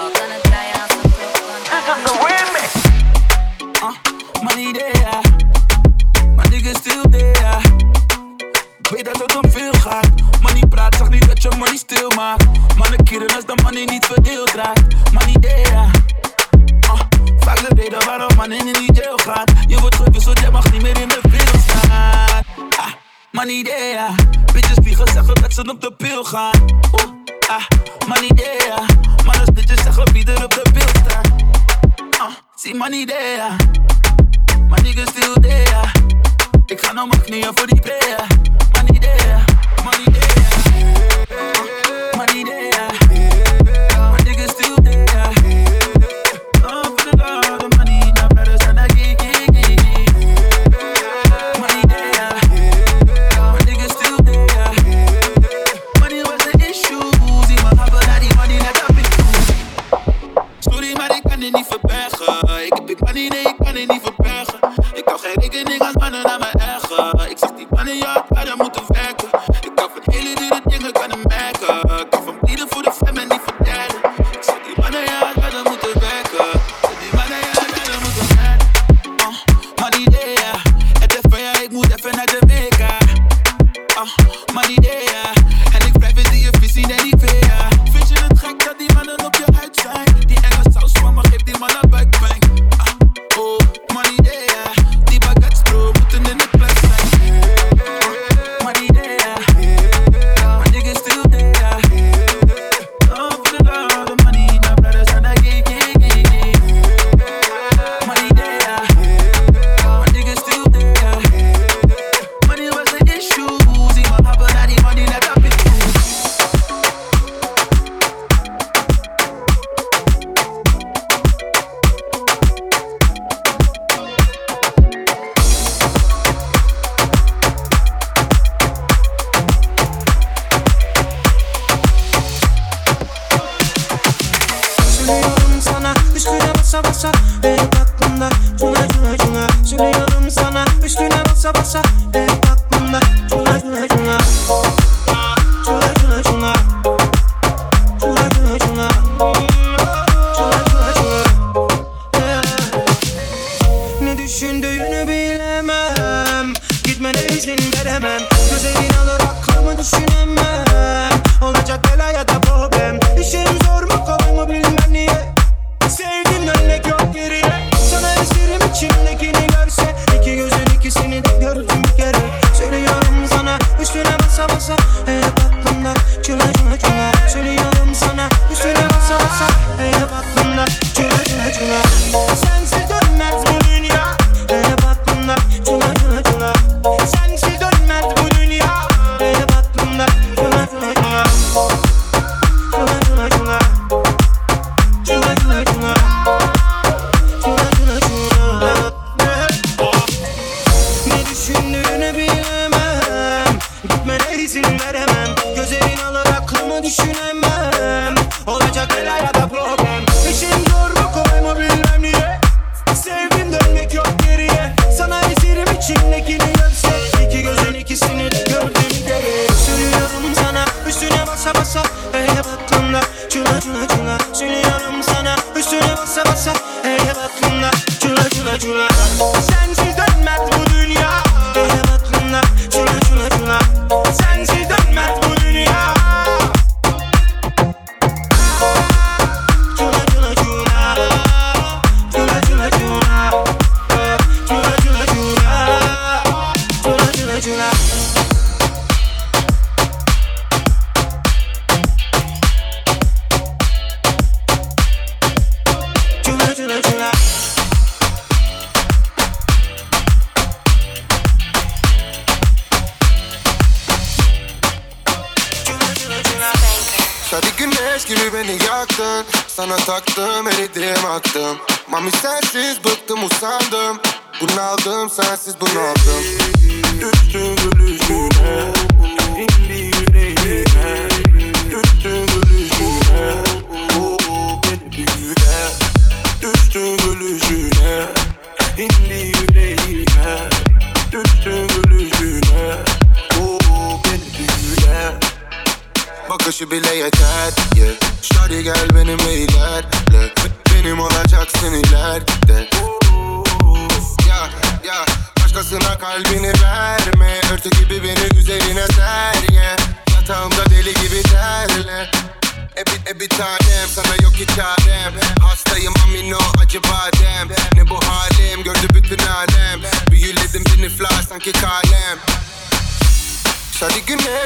[4.57, 5.21] Money there,
[6.35, 7.61] my niggas still there.
[8.79, 10.09] Ik weet dat het om veel gaat.
[10.41, 12.47] Money praat, zag niet dat je money stil maakt.
[12.77, 15.13] Mannen keren als de money niet verdeeld raakt.
[15.13, 15.91] Money there.
[16.85, 17.01] Uh,
[17.39, 19.53] vaak de reden waarom mannen in die jail gaat.
[19.67, 22.45] Je wordt gewisseld, jij mag niet meer in de wereld staan.
[22.77, 22.93] Ah,
[23.31, 24.09] money there.
[24.53, 26.61] Bitches vliegen zeggen dat ze op de pil gaan.
[26.93, 27.11] Oeh,
[27.49, 27.63] ah,
[28.07, 28.83] money there.
[29.25, 31.29] Maar als bitches zeggen wie er op de beeld staat.
[32.21, 33.77] Uh, see money there.
[34.69, 35.91] My niggas still there.
[36.67, 38.27] Ik ga naar mijn knieën voor die player.
[38.73, 39.45] Money there,
[39.85, 40.46] money there.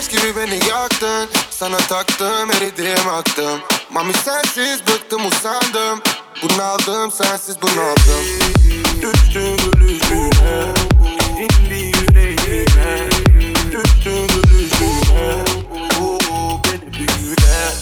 [0.00, 1.28] Güneş gibi beni yaktın.
[1.50, 3.60] Sana taktım eridim aktım.
[3.90, 6.00] Mami sensiz bıktım usandım.
[6.42, 8.24] Bunaldım sensiz bunaldım.
[9.02, 10.64] Düştün gülüşüne
[11.38, 13.10] İndi yüreğime.
[13.72, 15.44] Düştün gülüşüne
[16.00, 17.72] Oo beni büyüle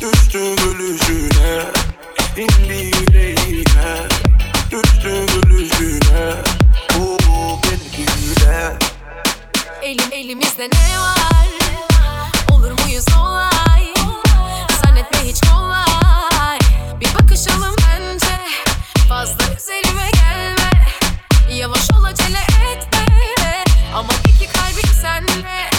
[0.00, 1.64] Düştün gülüşüne
[2.36, 2.97] İndi yüreğime
[9.88, 11.48] elim elimizde ne var?
[12.52, 13.94] Olur muyuz olay?
[14.82, 16.58] Zannetme hiç kolay.
[17.00, 18.40] Bir bakışalım bence.
[19.08, 20.70] Fazla üzerime gelme.
[21.50, 22.38] Yavaş ol acele
[22.72, 23.06] etme.
[23.94, 25.70] Ama iki kalbim senle.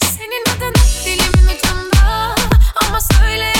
[0.00, 2.34] Senin adın dilimin ucunda.
[2.74, 3.53] Ama söyle.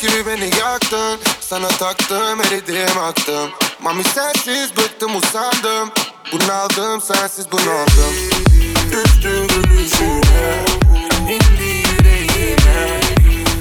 [0.00, 1.20] Güneş gibi beni yaktın.
[1.40, 3.50] Sana taktım eridim aktım
[3.82, 5.90] Mami sensiz bıktım usandım.
[6.32, 8.14] Bunaldım sensiz bunu bunaldım
[8.90, 10.64] Düştün gülüşüne
[11.22, 13.00] İndi yüreğine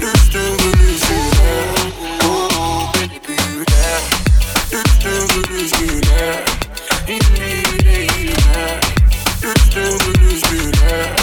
[0.02, 1.66] Düştün gülüşüne
[2.26, 4.00] Oo, oh, Beni büyüle
[4.72, 6.46] Düştün gülüşüne
[7.08, 8.80] İndi yüreğine
[9.42, 11.23] Düştün gülüşüne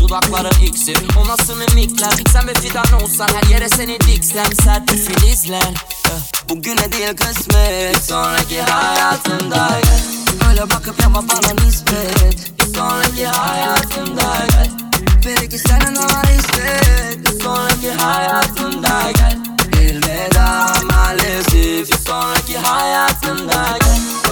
[0.00, 4.96] Dudakların iksir O nasıl mimikler Sen bir fidan olsan her yere seni diksler Sert bir
[4.96, 5.72] filizler
[6.06, 8.04] eh, Bugüne değil kısmet.
[8.04, 10.00] Sonraki hayatımda gel
[10.50, 12.58] Öyle bakıp yapma bana nispet.
[12.58, 14.48] Bir sonraki hayatımda eh.
[14.48, 14.70] gel
[15.26, 19.38] Belki senin ama istek Bir sonraki hayatımda gel
[19.72, 24.23] Bir veda maalesef Bir sonraki hayatımda gel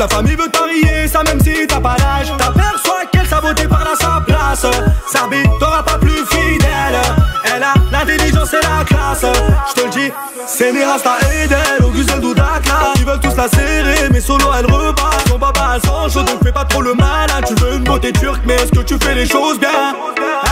[0.00, 2.32] La famille veut t'enrier, ça même si t'as pas l'âge.
[2.38, 4.64] T'aperçois qu'elle sabotée par la sa place.
[5.06, 6.98] Sabi, t'auras pas plus fidèle.
[7.44, 9.26] Elle a l'intelligence et la classe.
[9.68, 10.10] J'te le dis,
[10.46, 12.94] c'est Nirasta Edel, Augustin Doudaka.
[12.96, 15.28] Ils veulent tous la serrer, mais solo elle repart.
[15.28, 17.42] Son papa elle s'en donc fais pas trop le malin.
[17.46, 19.68] Tu veux une beauté turque, mais est-ce que tu fais les choses bien?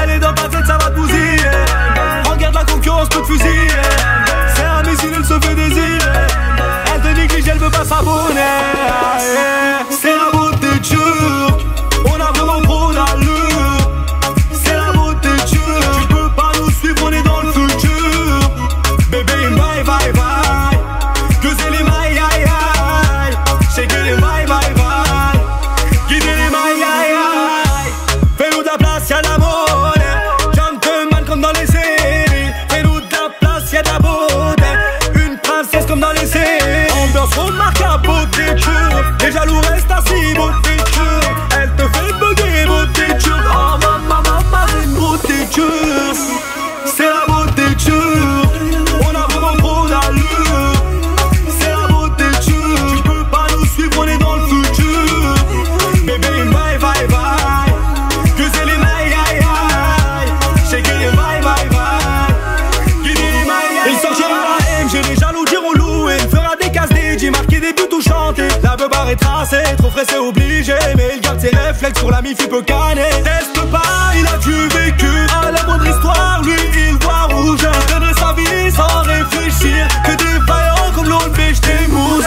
[0.02, 1.40] Elle est dans ta tête, ça va te bousiller.
[2.30, 3.68] Regarde la concurrence peut te fusiller.
[4.54, 5.98] C'est un missile, elle se fait désirer.
[6.94, 8.67] Elle te néglige, elle veut pas s'abonner.
[68.88, 70.74] bar tracé, trop frais c'est obligé.
[70.96, 74.37] Mais il garde ses réflexes sur la mif, il peut canner Teste pas, il a
[74.38, 75.11] dû vécu
[75.42, 76.42] à la bonne histoire.
[76.42, 79.88] Lui il voit rouge, il donnerait sa vie sans réfléchir.
[80.05, 82.24] Que des vaillants comme l'on fait, j't'émouse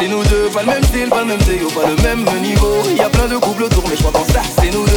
[0.00, 2.72] C'est nous deux, pas le même style, pas le même déo, pas le même niveau.
[2.96, 4.89] Y a plein de couples autour, mais je crois ça, c'est nous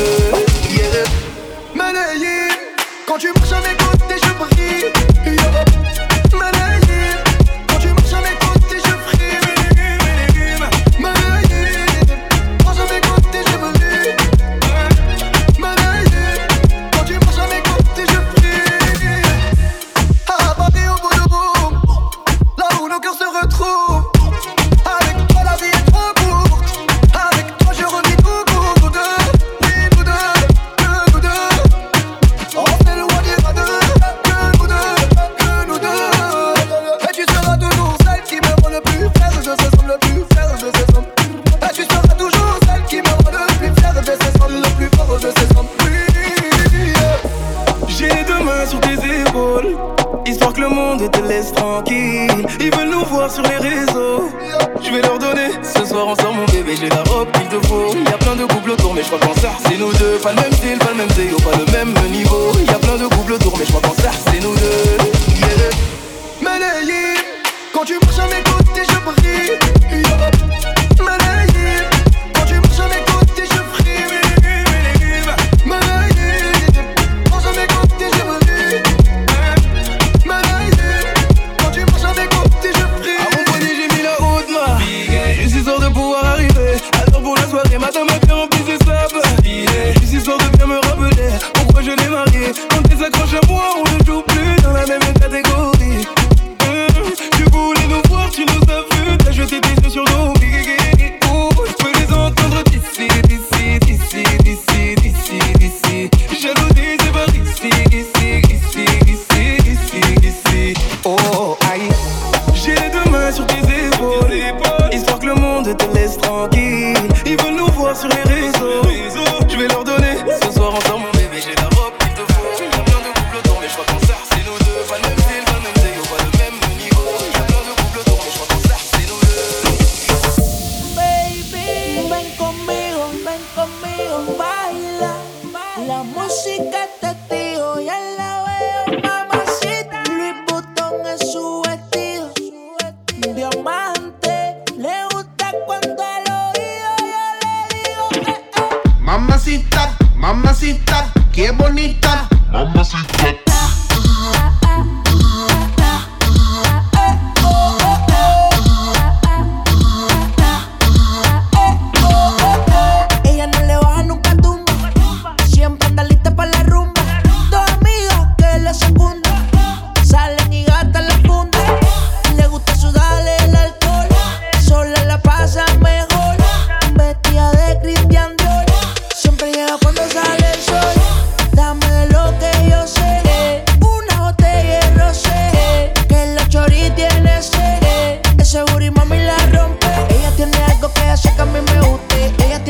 [59.04, 61.36] je crois qu'en ça, c'est nous deux, pas le même style, pas le même zéo,
[61.38, 62.23] oh, pas le même menu.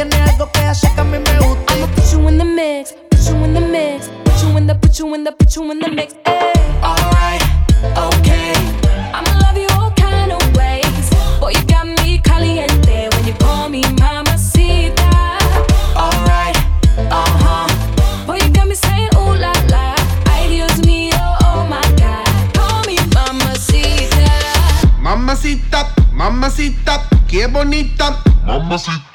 [0.09, 1.73] tiene algo que hace que a mí me gusta.
[1.73, 4.75] I'ma put you in the mix, put you in the mix, put you in the,
[4.75, 6.15] put you in the, put you in the mix.
[6.25, 6.53] Ay.
[6.83, 7.43] Alright,
[7.97, 8.53] okay.
[9.13, 11.09] I'ma love you all kind of ways.
[11.39, 15.39] Boy, you got me caliente when you call me mamacita.
[15.95, 16.57] Alright,
[16.97, 18.25] uh huh.
[18.27, 19.95] Boy, you got me saying ooh la la.
[20.27, 22.27] Ay, mío, oh, oh my God.
[22.53, 24.27] Call me mamacita.
[24.99, 28.19] Mamacita, mamacita, qué bonita.
[28.45, 29.12] Mamacita.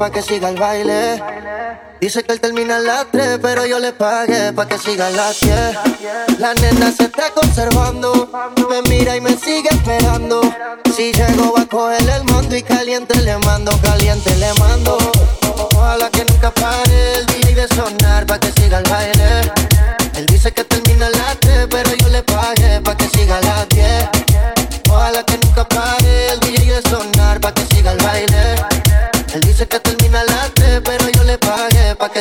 [0.00, 1.22] Pa' que siga el baile.
[2.00, 5.10] Dice que él termina a las 3, pero yo le pagué pa' que siga a
[5.10, 6.38] las 10.
[6.38, 7.89] La nena se está conservando,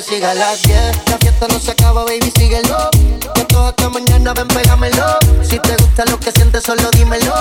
[0.01, 1.09] siga las 10.
[1.09, 2.89] La fiesta no se acaba, baby, síguelo.
[3.35, 5.17] Que todo hasta mañana, ven, pégamelo.
[5.41, 7.33] Si te gusta lo que sientes, solo dímelo.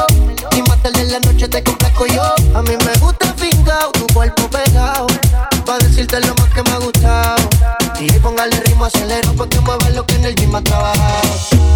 [0.52, 2.22] Y más tarde en la noche te complazco yo.
[2.54, 5.06] A mí me gusta fingado, tu cuerpo pegado.
[5.64, 7.48] Pa' decirte lo más que me ha gustado.
[8.00, 11.28] Y póngale ritmo, acelero, porque mueve lo que en el gym ha trabajado.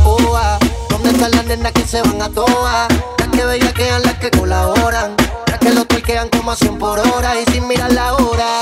[0.05, 0.59] Oh, ah,
[0.89, 2.89] ¿Dónde están las nenas que se van a todas?
[3.19, 5.17] Las que bellaquean, las que colaboran.
[5.47, 8.59] Las que lo tuerquean como a 100 por hora y sin mirar la hora.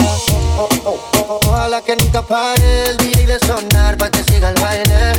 [0.58, 5.12] Oh, ojalá que nunca pare el DJ de sonar pa' que siga el baile.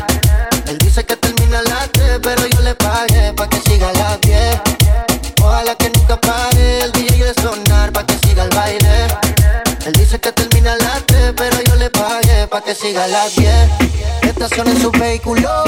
[0.68, 3.94] Él dice que termina a las 3, pero yo le pagué pa' que siga a
[3.94, 4.62] las 10.
[5.42, 9.08] Ojalá que nunca pare el DJ de sonar pa' que siga el baile.
[9.86, 13.08] Él dice que termina a las 3, pero yo le pagué pa' que siga a
[13.08, 13.54] las 10.
[14.24, 15.64] Estaciona en su vehículo,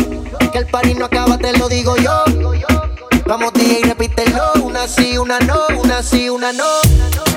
[0.52, 2.24] que el party no acaba, te lo digo yo.
[3.26, 7.32] Vamos DJ, repítelo, una sí, una no, una sí, una no.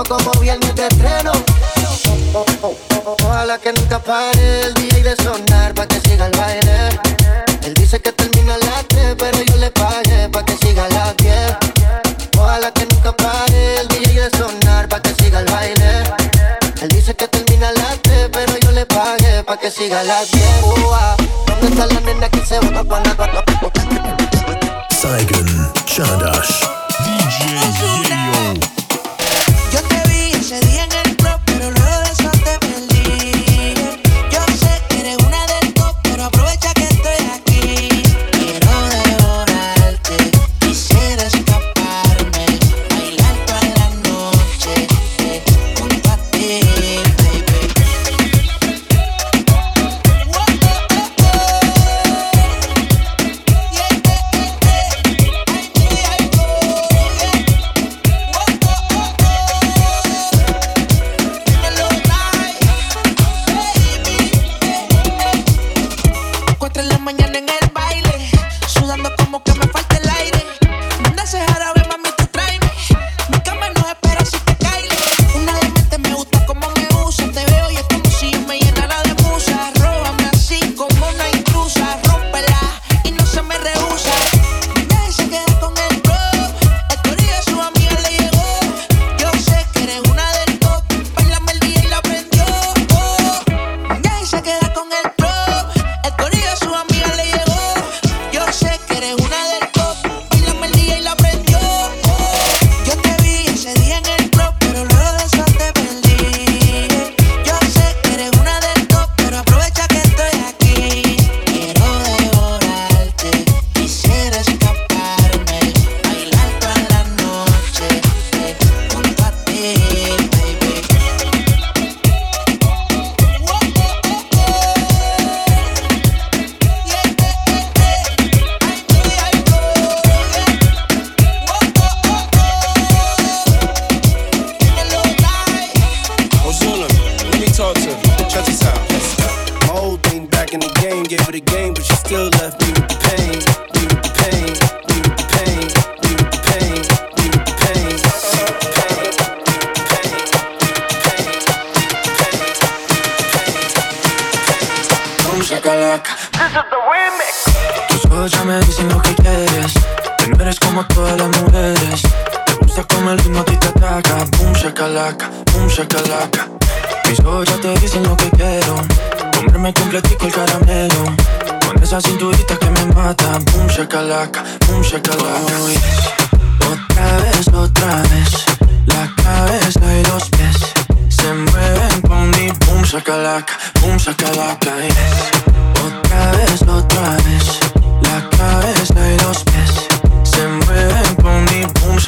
[0.00, 1.32] Y te sueno como viernes de estreno.
[3.22, 6.88] Ojalá que nunca pare el DJ de sonar pa' que siga el baile.
[7.64, 10.88] Él dice que termina a las 3, pero yo le pagué pa' que siga a
[10.88, 11.56] las 10.
[12.38, 16.04] Ojalá que nunca pare el DJ de sonar pa' que siga el baile.
[16.80, 20.04] Él dice que termina a las 3, pero yo le pagué pa' que siga a
[20.04, 20.44] las 10.
[20.62, 23.44] Oh, ah, ¿Dónde está la nena que se va pa' la
[25.00, 26.64] Saigon Chadash.
[27.04, 28.09] DJ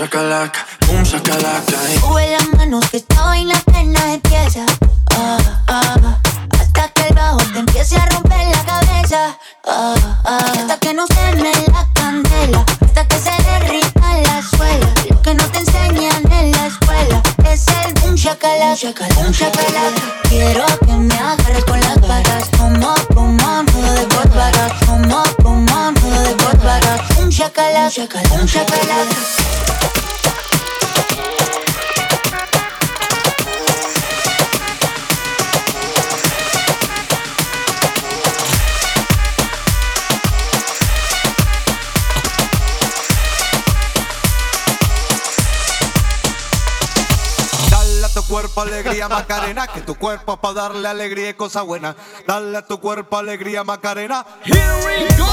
[0.03, 2.01] mi boom shakalaka, yes.
[2.01, 4.67] Sube las manos que esta vaina apenas empieza.
[5.15, 5.39] Ah,
[5.69, 6.19] ah,
[6.59, 9.39] hasta que el bajo te empiece a romper la cabeza.
[9.65, 9.95] Ah,
[10.25, 10.72] ah,
[48.93, 51.97] alegría Macarena, que tu cuerpo para darle alegría y cosa buena.
[52.27, 54.25] Dale a tu cuerpo alegría Macarena.
[54.45, 55.27] Here we go.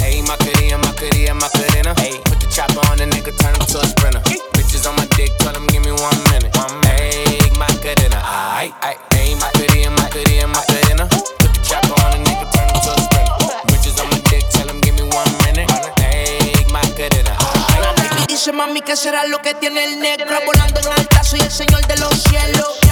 [0.00, 1.94] Hey, Macarena, Macarena, Macarena.
[1.98, 4.20] Hey, put the chopper on the nigga, turn him to a sprinter.
[4.54, 6.56] Bitches on my dick, tell him give me one minute.
[6.86, 8.22] Hey, Macarena.
[8.56, 8.98] Aight, aight.
[9.12, 11.37] Hey, Macarena, Macarena, Macarena.
[18.52, 21.96] Mami que será lo que tiene el negro Volando en alta, soy el señor de
[21.96, 22.87] los cielos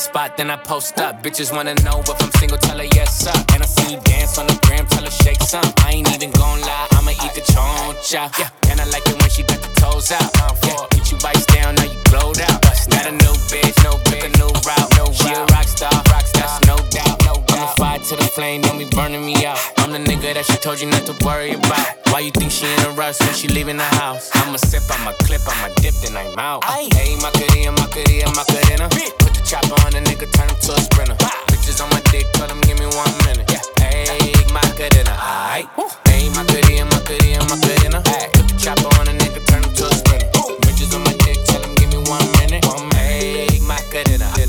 [0.00, 1.22] spot, then I post up.
[1.22, 3.36] Bitches wanna know if I'm single, tell her yes up.
[3.52, 5.64] And I see you dance on the gram, tell her shake some.
[5.84, 8.32] I ain't even gon' lie, I'ma eat the choncha.
[8.38, 10.30] Yeah, and I like it when she got the toes out.
[10.40, 12.58] Uh, yeah, get you bites down, now you glowed out.
[12.88, 14.90] Not a new bitch, no bitch, a new route.
[14.96, 17.16] No she a rock star, rock star, that's no doubt.
[17.26, 17.52] No doubt.
[17.52, 19.79] I'm a fire to the flame, don't be burning me out.
[19.90, 21.98] I'm the nigga that she told you not to worry about.
[22.14, 24.30] Why you think she in a rush when she leaving the house?
[24.38, 26.62] I'ma sip, I'ma clip, I'ma dip, then I'm out.
[26.62, 28.86] Hey, Macarena, Macarena, Macarena.
[29.18, 31.18] Put the chopper on the nigga, turn him to a sprinter.
[31.50, 33.50] Bitches on my dick, tell him give me one minute.
[33.82, 35.66] Hey, my Macarena, aight.
[36.06, 37.98] Hey, Macarena, Macarena, Macarena.
[38.30, 40.30] Put the chopper on the nigga, turn him to a sprinter.
[40.70, 42.62] Bitches on my dick, tell him give me one minute.
[42.94, 44.30] Hey, Macarena.
[44.38, 44.39] Du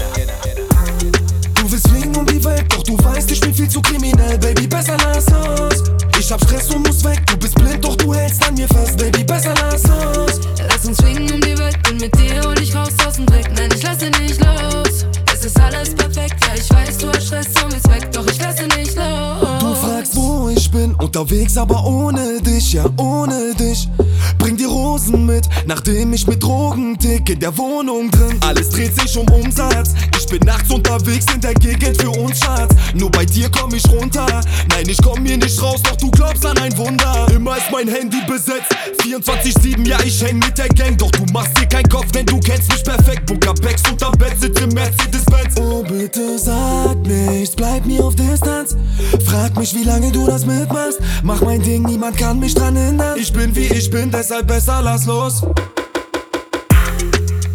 [2.12, 5.26] fliegen um die Welt, doch du weißt, ich bin viel zu kriminell, Baby, besser lass
[5.28, 5.84] uns.
[6.20, 8.98] Ich hab Stress und muss weg, du bist blind, doch du hältst an mir fest,
[8.98, 10.40] Baby, besser lass uns.
[10.70, 13.50] Lass uns fliegen um die Welt, bin mit dir und ich raus aus dem Dreck.
[13.56, 15.06] Nein, ich lasse nicht los.
[15.34, 18.42] Es ist alles perfekt, ja, ich weiß, du hast Stress und willst weg, doch ich
[18.42, 19.61] lasse nicht los.
[20.02, 23.88] Fragst, wo ich bin, unterwegs, aber ohne dich, ja, ohne dich.
[24.40, 28.36] Bring die Rosen mit, nachdem ich mit Drogen tick in der Wohnung drin.
[28.40, 29.94] Alles dreht sich um Umsatz.
[30.18, 32.74] Ich bin nachts unterwegs in der Gegend für uns, Schatz.
[32.96, 34.26] Nur bei dir komm ich runter.
[34.70, 37.28] Nein, ich komm hier nicht raus, doch du glaubst an ein Wunder.
[37.36, 38.76] Immer ist mein Handy besetzt.
[39.04, 40.98] 24-7, ja, ich häng mit der Gang.
[40.98, 43.28] Doch du machst dir keinen Kopf, denn du kennst mich perfekt.
[43.28, 45.60] Bunker Bags unterm Bett, sitze im Mercedes-Benz.
[45.60, 48.76] Oh, bitte sag nichts, bleib mir auf Distanz.
[49.26, 51.00] Frag mich, wie lange du das mitmachst.
[51.24, 53.18] Mach mein Ding, niemand kann mich dran hindern.
[53.20, 55.42] Ich bin wie ich bin, deshalb besser lass los.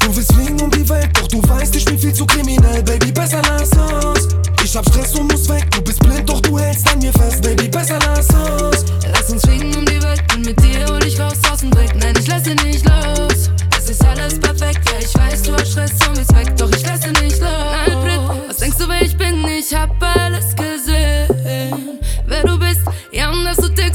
[0.01, 3.11] Du willst fliegen um die Welt, doch du weißt, ich bin viel zu kriminell, Baby,
[3.13, 4.29] besser lass uns.
[4.63, 7.43] Ich hab Stress und muss weg, du bist blind, doch du hältst an mir fest,
[7.43, 8.85] Baby, besser lass uns.
[9.13, 11.95] Lass uns fliegen um die Welt, bin mit dir und ich raus aus dem Dreck.
[11.97, 13.51] Nein, ich lasse nicht los.
[13.79, 16.87] Es ist alles perfekt, ja, ich weiß, du hast Stress und willst weg, doch ich
[16.87, 17.51] lasse nicht los.
[17.87, 19.45] Nein, Brit, was denkst du, wer ich bin?
[19.47, 20.86] Ich hab alles gesehen.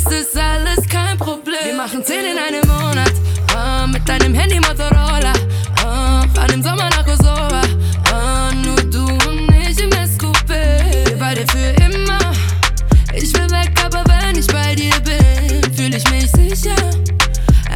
[0.01, 1.57] Text ist alles kein Problem.
[1.63, 3.11] Wir machen 10 in einem Monat.
[3.53, 5.33] Oh, mit deinem Handy Motorola.
[5.83, 7.61] Ah, oh, fahren im Sommer nach Kosova.
[8.11, 11.05] Oh, nur du und ich im Escoupé.
[11.05, 12.19] Wir beide für immer.
[13.13, 16.75] Ich will weg, aber wenn ich bei dir bin, fühle ich mich sicher.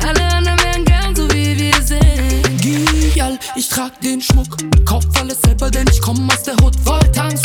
[0.08, 3.14] Alle anderen wären gern so wie wir sind.
[3.14, 4.58] Gial, ich trag den Schmuck.
[4.86, 7.42] Kauf alles selber, denn ich komm aus der Hood voll Tanks.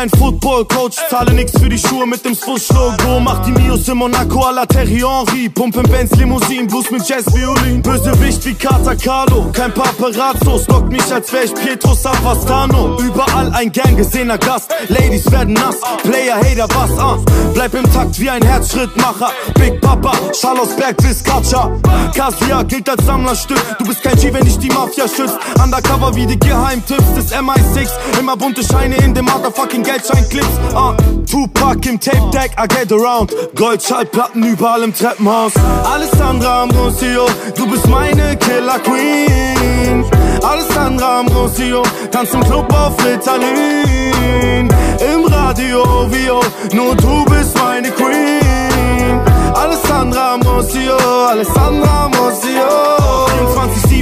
[0.00, 2.99] Ein Football Coach Zahle nix für die Schuhe mit dem Swoosh Logo
[3.30, 5.48] Mach die Mios in Monaco à la Terry Henry.
[5.48, 7.80] Pumpen Benz Limousinen Blues mit Jazz Violin.
[7.80, 10.58] Bösewicht wie Kata Carlo Kein Paparazzo.
[10.58, 12.98] Stockt mich als wär ich Pietro Savastano.
[12.98, 14.72] Überall ein gern gesehener Gast.
[14.88, 17.18] Ladies werden nass Player Hater was ah
[17.54, 19.30] Bleib im Takt wie ein Herzschrittmacher.
[19.54, 21.70] Big Papa Schall aus Berg bis Katscha.
[22.12, 23.62] Kasia gilt als Sammlerstück.
[23.78, 27.90] Du bist kein G, wenn dich die Mafia schützt Undercover wie die Geheimtipps des MI6
[28.18, 30.58] Immer bunte Scheine in dem motherfucking Geldscheinclips.
[30.74, 30.96] Ah,
[31.30, 33.19] Tupac im Tape Deck, I get around
[33.54, 35.52] Goldschallplatten überall im Treppenhaus.
[35.84, 40.04] Alessandra Ambrosio, du bist meine Killer Queen.
[40.42, 44.68] Alessandra Ambrosio, tanzt im Club auf Ritalin.
[45.12, 46.40] Im Radio, Vio,
[46.72, 49.20] nur du bist meine Queen.
[49.54, 50.96] Alessandra Ambrosio,
[51.28, 53.00] Alessandra Ambrosio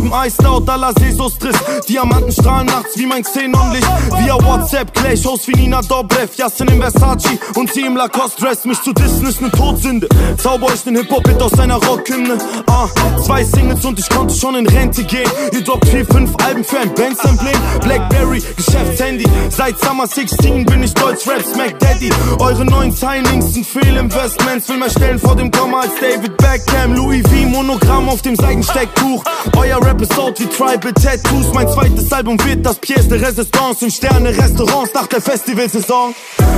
[0.08, 1.56] 24-7 Iced out, alla Sesos-Triss
[1.88, 3.86] Diamanten strahlen nachts wie mein Xenonlicht.
[4.18, 7.38] Via WhatsApp, Clash, Host wie Nina Dobrev Yassin im Versace.
[7.54, 10.08] Und sie im Lacoste-Dress Mich zu dissen ist ne Todsünde.
[10.36, 12.38] Zauber euch den Hip-Hop-Hit aus einer Rockhymne.
[12.66, 12.88] Ah,
[13.24, 15.30] Zwei Singles und ich konnte schon in Rente gehen.
[15.52, 19.24] Ihr droppt vier, fünf Alben für ein Bands-Emblem Blackberry, Geschäftshandy.
[19.50, 22.10] Seit Summer 16 bin ich Deutsch Rap Smack Daddy.
[22.38, 26.94] Eure neuen Signings sind Fehlinvestments Will mehr stellen vor dem Komma als David Beckham.
[26.94, 29.24] Louis V, Monogramm auf dem Seidenstecktuch.
[29.56, 31.52] Euer Rap ist out wie Tribal Tattoos.
[31.54, 36.14] Mein zweites Album wird das Pièce de Resistance In Sterne-Restaurants nach der Festivalsaison.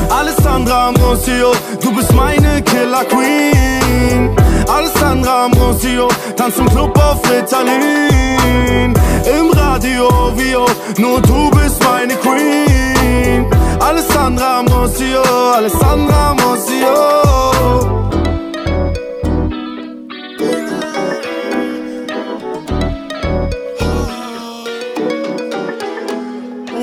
[0.08, 4.36] Alessandra Ambrosio, du bist meine Killer Queen.
[4.68, 8.94] Alessandra Ambrosio, tanzt im Club auf Ritalin.
[9.38, 10.66] Im Radio, Vio,
[10.98, 13.46] nur du bist meine Queen.
[13.80, 15.22] Alessandra Ambrosio,
[15.54, 17.99] Alessandra Ambrosio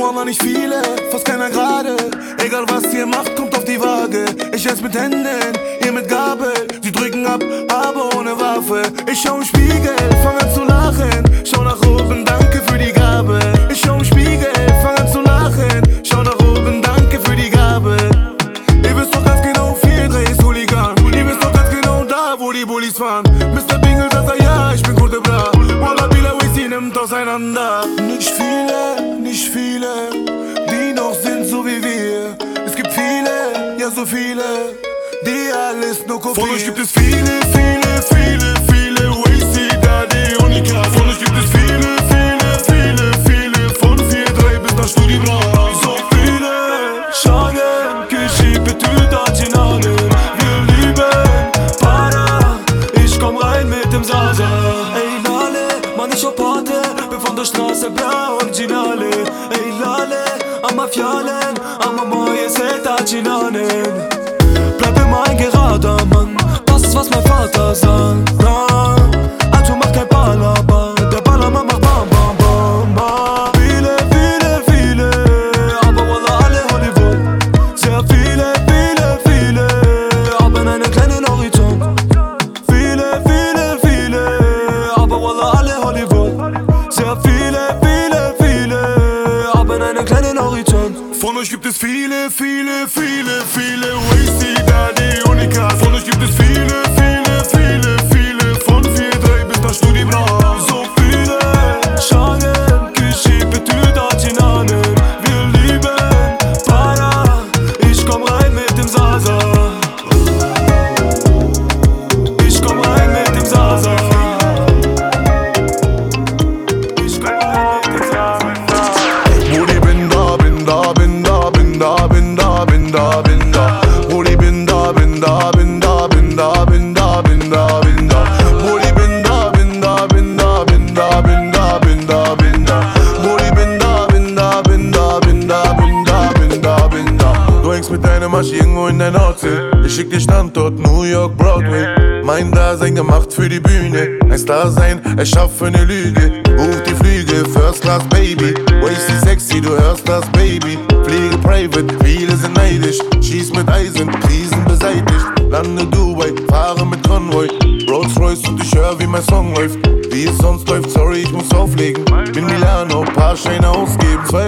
[0.08, 0.82] Mama nicht viele,
[1.12, 1.98] fast keiner gerade.
[2.38, 4.24] Egal was ihr macht, kommt auf die Waage.
[4.56, 5.28] Ich ess mit Händen,
[5.84, 6.54] ihr mit Gabel.
[6.82, 8.84] Sie drücken ab, aber ohne Waffe.
[9.12, 11.24] Ich schau im Spiegel, fang an zu lachen.
[11.44, 13.38] Schau nach oben, danke für die Gabe.
[13.70, 15.82] Ich schau im Spiegel, fang an zu lachen.
[16.04, 17.98] Schau nach oben, danke für die Gabe.
[18.86, 20.96] Ihr wisst doch ganz genau, viel Dreh ist Hooligan.
[21.14, 23.26] Ihr wisst doch ganz genau da, wo die Bullies fahren.
[23.54, 23.78] Mr.
[23.80, 25.52] Bingle, das er ja, ich bin gute Bra.
[25.82, 27.86] Walla Bila, sie nimmt auseinander.
[28.08, 29.07] Nicht viele,
[29.38, 30.10] nicht viele,
[30.72, 32.36] die noch sind so wie wir.
[32.66, 34.74] Es gibt viele, ja so viele,
[35.24, 36.48] die alles nur kopieren.
[36.48, 40.84] Von euch gibt es viele, viele, viele, viele Wasty, Daddy, Unica.
[40.86, 41.17] Von euch
[60.98, 61.54] fjalën
[61.88, 63.94] Ama maje se ta qinanin
[64.78, 66.30] Plepe ma e nge gata mën
[66.68, 68.37] Pas vas me fata zanë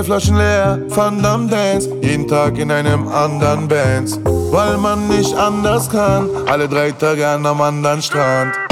[0.10, 4.20] Flaschen leer, Van Damme Dance, jeden Tag in einem anderen Band.
[4.52, 8.69] weil man nicht anders kann, alle drei Tage an einem anderen Strand.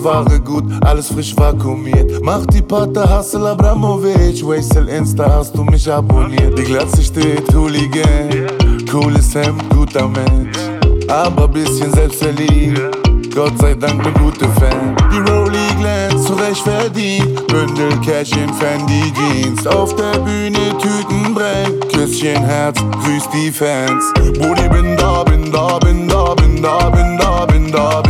[0.00, 2.22] das wahre Gut, alles frisch vakuumiert.
[2.22, 4.44] Mach die Pate, Hassel Abramovic.
[4.46, 6.58] Wastel Insta, hast du mich abonniert.
[6.58, 8.46] Die Glatze steht, Hooligan.
[8.90, 10.58] Cooles Hemd, guter Mensch.
[11.08, 12.80] Aber bisschen selbstverliebt.
[13.34, 14.96] Gott sei Dank, ne gute Fan.
[15.12, 17.46] Die Rollie glänzt, zurecht verdient.
[17.46, 19.66] Bündel Cash in Fendi Jeans.
[19.66, 21.88] Auf der Bühne Tüten brennt.
[21.92, 24.12] Küsschen Herz, grüß die Fans.
[24.14, 28.09] Brudi, bin da, bin da, bin da, bin da, bin da, bin da, bin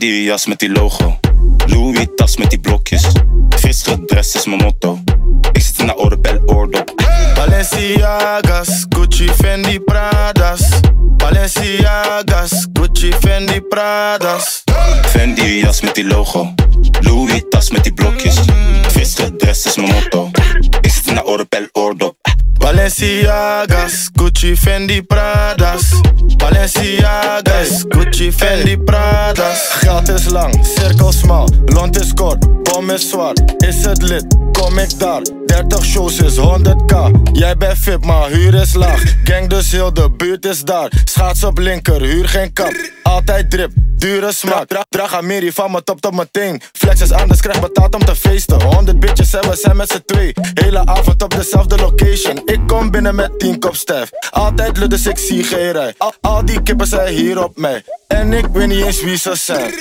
[0.00, 1.18] die jas met die logo.
[1.66, 3.04] Louis tas met die blokjes.
[3.60, 4.98] Visgedress is mijn motto.
[5.52, 6.92] Ik zit in de oude bel oordop.
[7.34, 10.62] Balenciagas, Gucci, Fendi, Pradas.
[11.16, 14.62] Balenciagas, Gucci, Fendi, Pradas.
[15.02, 16.54] Fendi jas met die logo.
[17.00, 18.36] Louis tas met die blokjes.
[18.88, 20.30] Visgedress is mijn motto.
[20.80, 22.09] Ik zit in de oude bel oordop.
[22.80, 26.00] Balenciagas, Gucci, Fendi, Pradas.
[26.38, 29.82] Balenciagas, Gucci, Fendi, Pradas.
[29.82, 33.38] Geld is lang, cirkel smal, lont is kort, bom is zwart.
[33.58, 34.49] Is het lid?
[34.60, 35.22] Kom ik daar.
[35.46, 37.10] 30 shows is 100k.
[37.32, 39.02] Jij bent fit, maar huur is laag.
[39.24, 40.92] Gang dus heel de buurt is daar.
[41.04, 42.74] Schaats op linker, huur geen kap.
[43.02, 44.66] Altijd drip, dure smaak.
[44.68, 46.62] Dra draag Amiri van mijn top tot mijn.
[46.72, 48.62] Flex is anders, krijg betaald om te feesten.
[48.62, 50.32] 100 bitches en we zijn met z'n twee.
[50.54, 52.42] Hele avond op dezelfde location.
[52.44, 54.10] Ik kom binnen met 10 kop stijf.
[54.30, 55.94] Altijd lukt dus ik zie geen rij.
[55.98, 57.84] Al, al die kippen zijn hier op mij.
[58.10, 59.72] En ik weet niet eens wie ze zijn.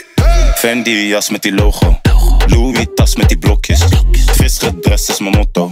[0.55, 1.99] Fendi jas met die logo.
[2.45, 3.81] Louis tas met die blokjes.
[4.11, 5.71] Visgedress is mijn motto.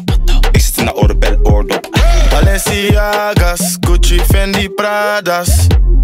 [0.52, 1.90] Ik zit in de Orebel oordop.
[2.30, 5.50] Balenciagas, Gucci, Fendi, Pradas.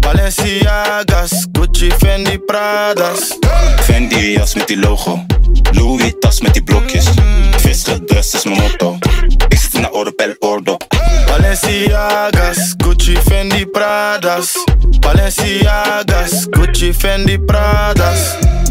[0.00, 3.38] Balenciagas, Gucci, Fendi, Pradas.
[3.80, 5.26] Fendi jas met die logo.
[5.72, 7.06] Louis tas met die blokjes.
[7.56, 8.98] Visgedress is mijn motto.
[9.74, 10.86] De Orebel oordop.
[11.26, 14.64] Balenciagas, Gucci, Fendi, Pradas.
[15.00, 18.18] Balenciagas, Gucci, Fendi, Pradas.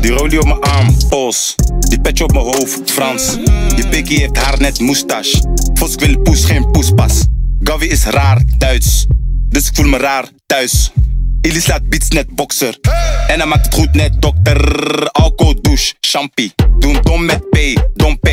[0.01, 1.56] Die rolie op mijn arm, pols.
[1.80, 3.38] Die petje op mijn hoofd, Frans.
[3.76, 5.56] Die pikkie heeft haar net moustache.
[5.74, 7.26] Vos, ik wil poes, geen poespas.
[7.64, 9.06] Gavi is raar, Duits.
[9.49, 10.91] Dus ik voel me raar thuis.
[11.41, 12.78] Illy slaat beats net boxer.
[13.28, 15.10] En hij maakt het goed net dokter.
[15.12, 16.54] Alcohol, douche, champie.
[16.80, 17.58] Doen dom met P,
[17.93, 18.30] dom P.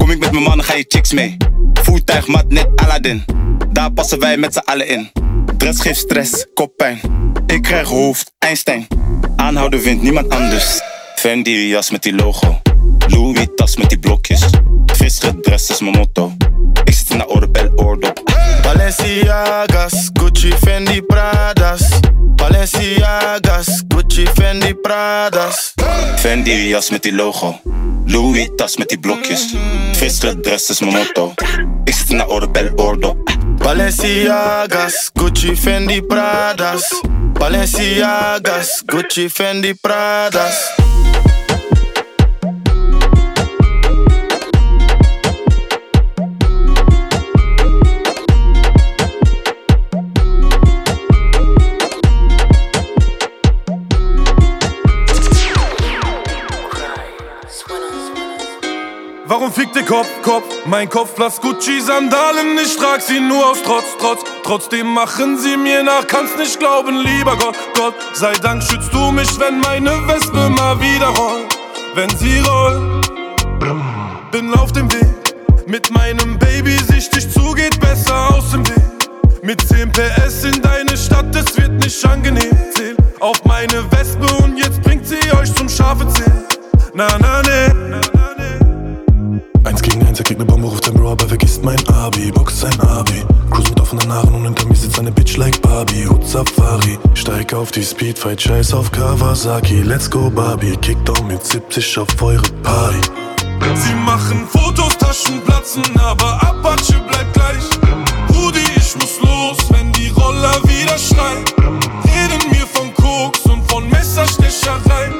[0.00, 1.36] Kom ik met mijn mannen, ga je chicks mee.
[1.82, 3.24] Voertuig mat net Aladdin.
[3.72, 5.10] Daar passen wij met z'n allen in.
[5.56, 7.00] Dress geeft stress, koppijn.
[7.46, 8.86] Ik krijg hoofd, Einstein.
[9.36, 10.80] Aanhouden vindt niemand anders.
[11.14, 12.60] Fendi jas met die logo.
[13.06, 14.42] Louis tas met die blokjes.
[14.86, 16.32] Visgedress is mijn motto.
[16.84, 18.22] Ik zit in de Orebel oordop.
[18.62, 21.82] Balenciagas, Gucci, Fendi, Pradas.
[22.36, 25.72] Balenciagas, Gucci, Fendi, Pradas.
[26.16, 27.60] Fendi jas met die logo.
[28.10, 29.54] Louis tas met die blokjes.
[29.92, 31.32] Visgedress is mijn motto.
[31.84, 32.08] Ik zit
[32.76, 33.30] oordop.
[33.56, 37.02] Balenciagas, Gucci, Fendi, Pradas.
[37.32, 40.72] Balenciagas, Gucci, Fendi, Pradas.
[59.30, 60.42] Warum fickt der Kopf, Kopf?
[60.66, 64.22] Mein Kopf Platz Gucci-Sandalen, ich trag sie nur aus Trotz, Trotz.
[64.42, 67.94] Trotzdem machen sie mir nach, kannst nicht glauben, lieber Gott, Gott.
[68.12, 71.56] Sei Dank schützt du mich, wenn meine Wespe mal wieder rollt.
[71.94, 73.08] Wenn sie rollt,
[74.32, 75.36] bin auf dem Weg.
[75.64, 79.44] Mit meinem Baby sichtig zu, geht besser aus dem Weg.
[79.44, 82.50] Mit 10 PS in deine Stadt, es wird nicht angenehm.
[82.74, 86.48] Zähl auf meine Wespe und jetzt bringt sie euch zum scharfe Zähl.
[86.94, 88.00] Na, na, ne.
[89.64, 92.60] Eins gegen eins, er kriegt ne Bombe, ruft ein Bro, aber vergisst mein Abi, Box
[92.60, 93.24] sein Abi.
[93.50, 96.98] Cruise mit offenen Haaren und hinter mir sitzt eine Bitch like Barbie, Hut Safari.
[97.14, 100.76] Steig auf die Speedfight, scheiß auf Kawasaki, let's go Barbie.
[100.78, 103.00] Kickdown mit 70 auf eure Party.
[103.74, 107.64] Sie machen Fotos, Taschen platzen, aber Apache bleibt gleich.
[108.34, 111.44] Rudi, ich muss los, wenn die Roller wieder schreien.
[112.04, 115.19] Reden mir von Koks und von Messerstechereien.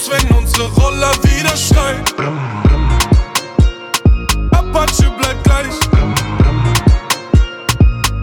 [0.00, 2.02] Los, wenn unsere Roller wieder schreien.
[4.52, 5.74] Apache bleibt gleich.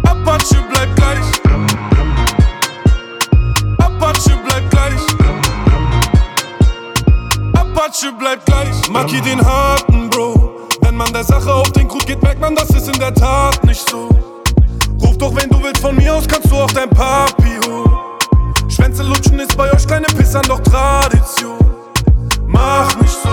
[0.03, 1.17] Apache bleibt gleich.
[3.77, 5.01] Apache bleibt gleich.
[7.53, 8.89] Apache bleibt gleich.
[8.89, 10.67] Maki den harten Bro.
[10.81, 13.63] Wenn man der Sache auf den Grund geht, merkt man, das ist in der Tat
[13.65, 14.09] nicht so.
[15.01, 17.91] Ruf doch, wenn du willst, von mir aus kannst du auch dein Papi holen.
[18.69, 21.66] Schwänze lutschen ist bei euch keine Pissern, doch Tradition.
[22.57, 23.29] Mach nicht so.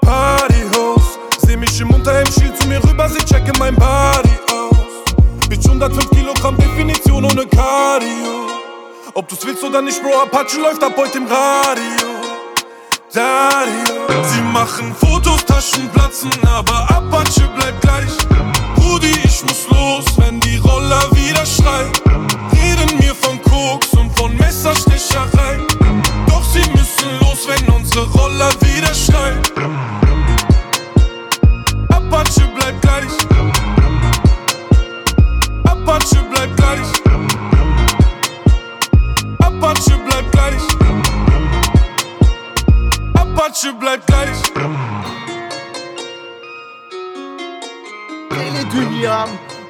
[0.00, 1.18] Partyhost.
[1.46, 5.48] Seh mich im Unterhemd, zu mir rüber, sie checke mein Body aus.
[5.48, 8.48] Bitch, 105 Kilogramm Definition ohne Cardio.
[9.14, 12.08] Ob du's willst oder nicht, Bro, Apache läuft ab heute im Radio.
[13.12, 14.24] Dario.
[14.24, 18.16] Sie machen Fotos, Taschen platzen, aber Apache bleibt gleich.
[18.82, 21.92] Rudi, ich muss los, wenn die Roller wieder schreien.
[22.52, 25.66] Reden mir von Koks und von Messerstechereien.
[26.98, 29.38] Müssen los, wenn unsere Roller wieder schreien.
[31.90, 33.12] Apache bleibt gleich.
[35.64, 36.88] Apache bleibt gleich.
[39.38, 40.62] Apache bleibt gleich.
[43.14, 44.42] Apache bleibt gleich.
[48.30, 49.28] Deli Dünya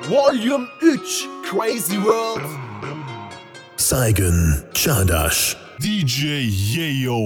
[0.08, 2.44] Volume 3 Crazy World
[3.76, 6.24] Saigon Çağdaş DJ
[6.76, 7.18] Yeyo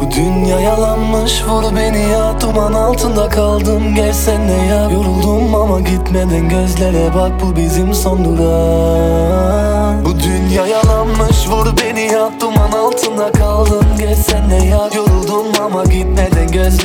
[0.00, 2.40] Bu dünya yalanmış vur beni ya.
[2.40, 4.90] Duman altında kaldım gelsene ya.
[4.90, 10.04] Yoruldum ama gitmeden gözlere bak Bu bizim son durak.
[10.04, 12.30] Bu dünya yalanmış vur beni ya.
[12.40, 14.90] Duman altında kaldım gelsene ya.
[14.96, 15.47] Yoruldum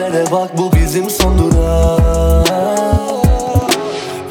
[0.03, 2.53] gözlere bak Bu bizim son durak.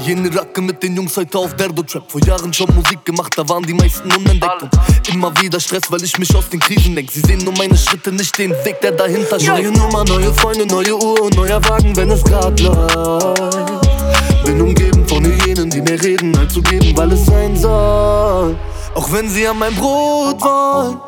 [0.07, 3.63] Jene Racke mit den Jungs heute auf Derdo-Trap Vor Jahren schon Musik gemacht, da waren
[3.63, 4.63] die meisten unentdeckt.
[4.63, 7.77] Und immer wieder Stress, weil ich mich aus den Krisen denk Sie sehen nur meine
[7.77, 11.63] Schritte, nicht den Weg, der dahinter steht Neue Nummer, neue Freunde, neue Uhr und neuer
[11.69, 14.45] Wagen, wenn es grad läuft.
[14.45, 18.57] Bin umgeben von Hyänen, die mir reden, zu geben, weil es sein soll.
[18.97, 20.99] Auch wenn sie an mein Brot wollen.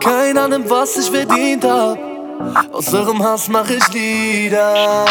[0.00, 2.13] Keiner nimmt, was ich verdient hab
[3.48, 5.06] Mach ich Lieder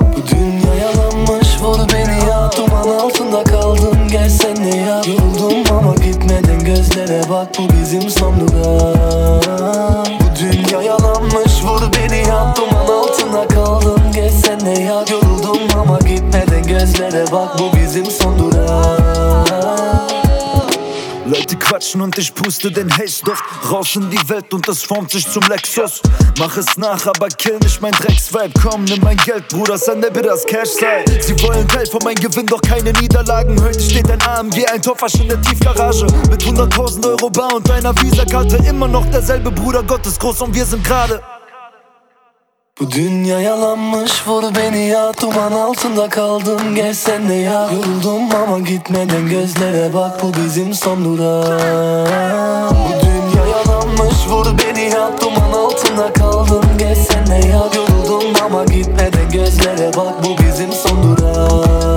[0.00, 2.50] Bu dünya yalanmış vur beni ya.
[2.56, 5.02] Duman altında kaldım gelsene ya.
[5.06, 12.54] Yoruldum ama gitmeden gözlere bak Bu bizim son durak Bu dünya yalanmış vur beni ya.
[12.56, 15.04] Duman altında kaldım gelsene ya.
[15.10, 19.03] Yoruldum ama gitmeden gözlere bak Bu bizim son durak
[21.26, 25.26] Leute quatschen und ich puste den Haze-Duft Raus in die Welt und es formt sich
[25.26, 26.02] zum Lexus.
[26.38, 28.52] Mach es nach, aber kill nicht mein Drecksvibe.
[28.62, 32.46] Komm, nimm mein Geld, Bruder, sende mir das Cash-Side Sie wollen Teil von meinem Gewinn,
[32.46, 33.60] doch keine Niederlagen.
[33.62, 36.06] Heute steht ein AMG, ein Topfasch in der Tiefgarage.
[36.28, 38.56] Mit 100.000 Euro bar und einer Visakarte.
[38.68, 41.22] Immer noch derselbe Bruder, Gott ist groß und wir sind gerade
[42.80, 45.12] Bu dünya yalanmış vur beni ya.
[45.22, 47.70] Duman altında kaldım gelsene ya.
[47.72, 51.60] Yoruldum ama gitmeden gözlere bak Bu bizim son durak
[52.70, 55.10] Bu dünya yalanmış vur beni ya.
[55.20, 57.62] Duman altında kaldım gelsene ya.
[57.76, 61.93] Yoruldum ama gitmeden gözlere bak Bu bizim son durak